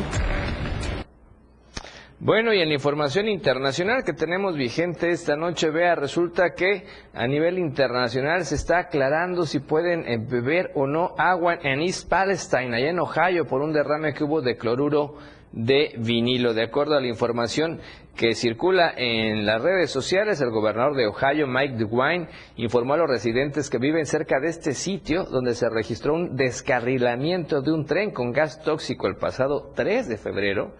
[2.21, 7.27] Bueno, y en la información internacional que tenemos vigente esta noche, vea, resulta que a
[7.27, 12.77] nivel internacional se está aclarando si pueden eh, beber o no agua en East Palestine,
[12.77, 15.17] allá en Ohio, por un derrame que hubo de cloruro
[15.51, 16.55] de vinilo.
[16.55, 17.81] De acuerdo a la información
[18.17, 23.09] que circula en las redes sociales, el gobernador de Ohio, Mike DeWine, informó a los
[23.09, 28.12] residentes que viven cerca de este sitio donde se registró un descarrilamiento de un tren
[28.12, 30.73] con gas tóxico el pasado 3 de febrero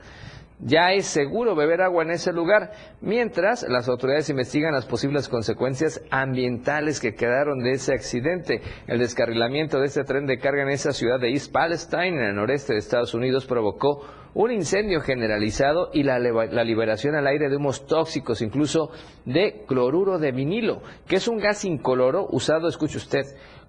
[0.65, 6.03] ya es seguro beber agua en ese lugar, mientras las autoridades investigan las posibles consecuencias
[6.11, 8.62] ambientales que quedaron de ese accidente.
[8.87, 12.35] El descarrilamiento de este tren de carga en esa ciudad de East Palestine, en el
[12.35, 17.57] noreste de Estados Unidos, provocó un incendio generalizado y la, la, liberación al aire de
[17.57, 18.91] humos tóxicos, incluso
[19.25, 23.25] de cloruro de vinilo, que es un gas incoloro usado, escuche usted,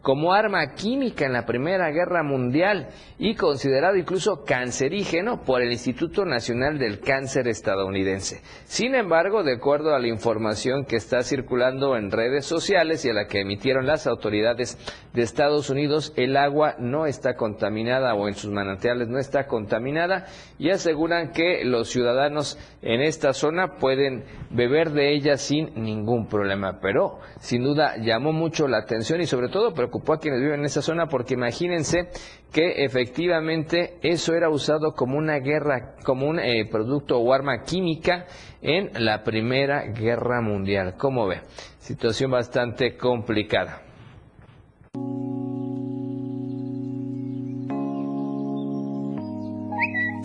[0.05, 6.25] como arma química en la Primera Guerra Mundial y considerado incluso cancerígeno por el Instituto
[6.25, 8.43] Nacional del Cáncer estadounidense.
[8.65, 13.13] Sin embargo, de acuerdo a la información que está circulando en redes sociales y a
[13.13, 14.77] la que emitieron las autoridades
[15.11, 20.27] de Estados Unidos, el agua no está contaminada o en sus manantiales no está contaminada
[20.57, 26.79] y aseguran que los ciudadanos en esta zona pueden beber de ella sin ningún problema.
[26.81, 30.65] Pero sin duda llamó mucho la atención y sobre todo preocupó a quienes viven en
[30.65, 32.09] esa zona porque imagínense
[32.51, 38.27] que efectivamente eso era usado como una guerra, como un eh, producto o arma química
[38.61, 40.95] en la Primera Guerra Mundial.
[40.97, 41.41] ¿Cómo ve?
[41.79, 43.81] Situación bastante complicada.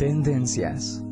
[0.00, 1.04] Tendencias.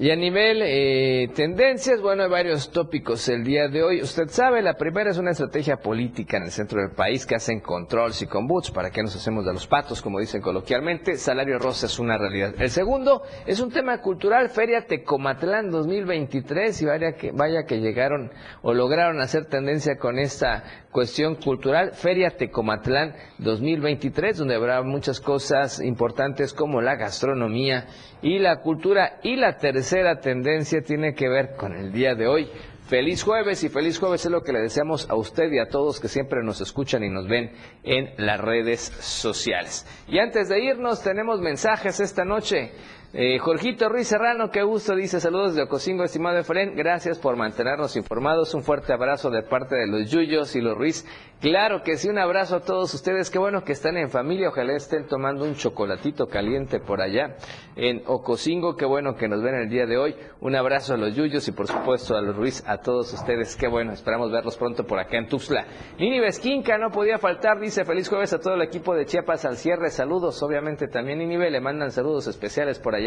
[0.00, 4.00] Y a nivel eh, tendencias, bueno, hay varios tópicos el día de hoy.
[4.00, 7.58] Usted sabe, la primera es una estrategia política en el centro del país que hacen
[7.58, 8.70] controls y combuts.
[8.70, 11.16] ¿Para qué nos hacemos de los patos, como dicen coloquialmente?
[11.16, 12.54] Salario rosa es una realidad.
[12.60, 18.30] El segundo es un tema cultural, Feria Tecomatlán 2023, y vaya que, vaya que llegaron
[18.62, 25.80] o lograron hacer tendencia con esta cuestión cultural, Feria Tecomatlán 2023, donde habrá muchas cosas
[25.80, 27.86] importantes como la gastronomía
[28.22, 29.18] y la cultura.
[29.22, 32.48] Y la tercera tendencia tiene que ver con el día de hoy.
[32.88, 36.00] Feliz jueves y feliz jueves es lo que le deseamos a usted y a todos
[36.00, 37.52] que siempre nos escuchan y nos ven
[37.82, 39.86] en las redes sociales.
[40.08, 42.72] Y antes de irnos tenemos mensajes esta noche.
[43.14, 47.96] Eh, Jorgito Ruiz Serrano, qué gusto, dice saludos de Ocosingo, estimado Efren, gracias por mantenernos
[47.96, 51.06] informados, un fuerte abrazo de parte de los Yuyos y los Ruiz.
[51.40, 54.74] Claro que sí, un abrazo a todos ustedes, qué bueno que están en familia, ojalá
[54.74, 57.36] estén tomando un chocolatito caliente por allá
[57.76, 61.14] en Ocosingo, qué bueno que nos ven el día de hoy, un abrazo a los
[61.14, 64.84] Yuyos y por supuesto a los Ruiz, a todos ustedes, qué bueno, esperamos verlos pronto
[64.84, 65.64] por acá en Tuxtla.
[65.98, 69.56] Nini Vesquinca no podía faltar, dice feliz jueves a todo el equipo de Chiapas al
[69.56, 72.97] cierre, saludos, obviamente también Ninive le mandan saludos especiales por allá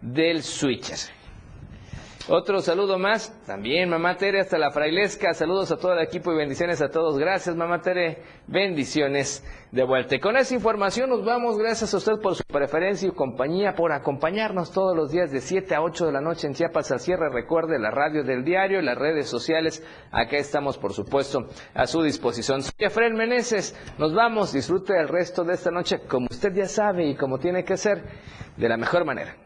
[0.00, 1.10] del Switches.
[2.28, 6.36] Otro saludo más, también Mamá Tere hasta la Frailesca, saludos a todo el equipo y
[6.36, 7.16] bendiciones a todos.
[7.18, 10.16] Gracias Mamá Tere, bendiciones de vuelta.
[10.16, 13.92] Y con esa información nos vamos, gracias a usted por su preferencia y compañía, por
[13.92, 17.30] acompañarnos todos los días de 7 a 8 de la noche en Chiapas al cierre.
[17.32, 22.60] Recuerde la radio del diario, las redes sociales, acá estamos por supuesto a su disposición.
[22.60, 27.06] Soy Efraín Meneses, nos vamos, disfrute el resto de esta noche como usted ya sabe
[27.06, 28.02] y como tiene que ser,
[28.56, 29.45] de la mejor manera.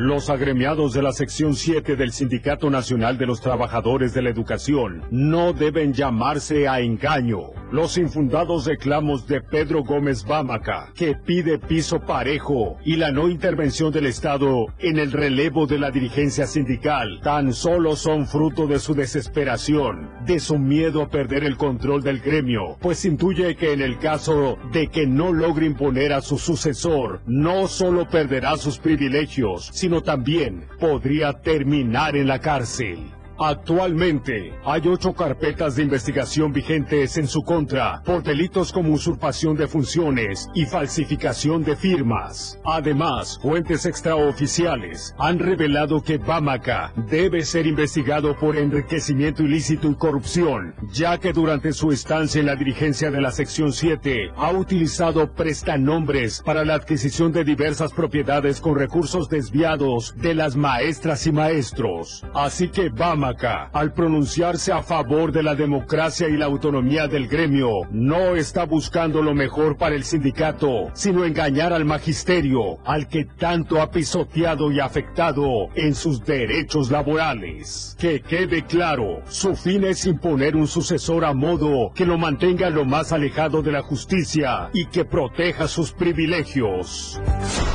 [0.00, 5.02] Los agremiados de la sección 7 del Sindicato Nacional de los Trabajadores de la Educación
[5.10, 7.50] no deben llamarse a engaño.
[7.72, 13.92] Los infundados reclamos de Pedro Gómez Bámaca, que pide piso parejo y la no intervención
[13.92, 18.94] del Estado en el relevo de la dirigencia sindical, tan solo son fruto de su
[18.94, 23.98] desesperación, de su miedo a perder el control del gremio, pues intuye que en el
[23.98, 29.72] caso de que no logre imponer a su sucesor, no solo perderá sus privilegios,
[30.02, 33.17] también podría terminar en la cárcel.
[33.40, 39.68] Actualmente hay ocho carpetas de investigación vigentes en su contra por delitos como usurpación de
[39.68, 42.58] funciones y falsificación de firmas.
[42.64, 50.74] Además, fuentes extraoficiales han revelado que Bamaca debe ser investigado por enriquecimiento ilícito y corrupción,
[50.90, 56.42] ya que durante su estancia en la dirigencia de la sección 7 ha utilizado prestanombres
[56.44, 62.24] para la adquisición de diversas propiedades con recursos desviados de las maestras y maestros.
[62.34, 63.27] Así que Bamaca
[63.72, 69.22] al pronunciarse a favor de la democracia y la autonomía del gremio, no está buscando
[69.22, 74.80] lo mejor para el sindicato, sino engañar al magisterio, al que tanto ha pisoteado y
[74.80, 77.96] afectado en sus derechos laborales.
[77.98, 82.84] Que quede claro, su fin es imponer un sucesor a modo que lo mantenga lo
[82.84, 87.20] más alejado de la justicia y que proteja sus privilegios.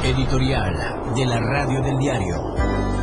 [0.04, 0.74] Editorial
[1.16, 3.03] de la Radio del Diario.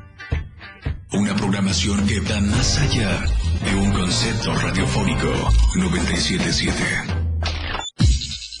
[1.13, 3.25] Una programación que va más allá
[3.65, 5.27] de un concepto radiofónico.
[5.75, 6.81] 977.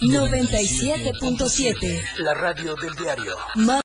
[0.01, 2.01] 97.7.
[2.17, 3.37] La radio del diario.
[3.55, 3.79] Más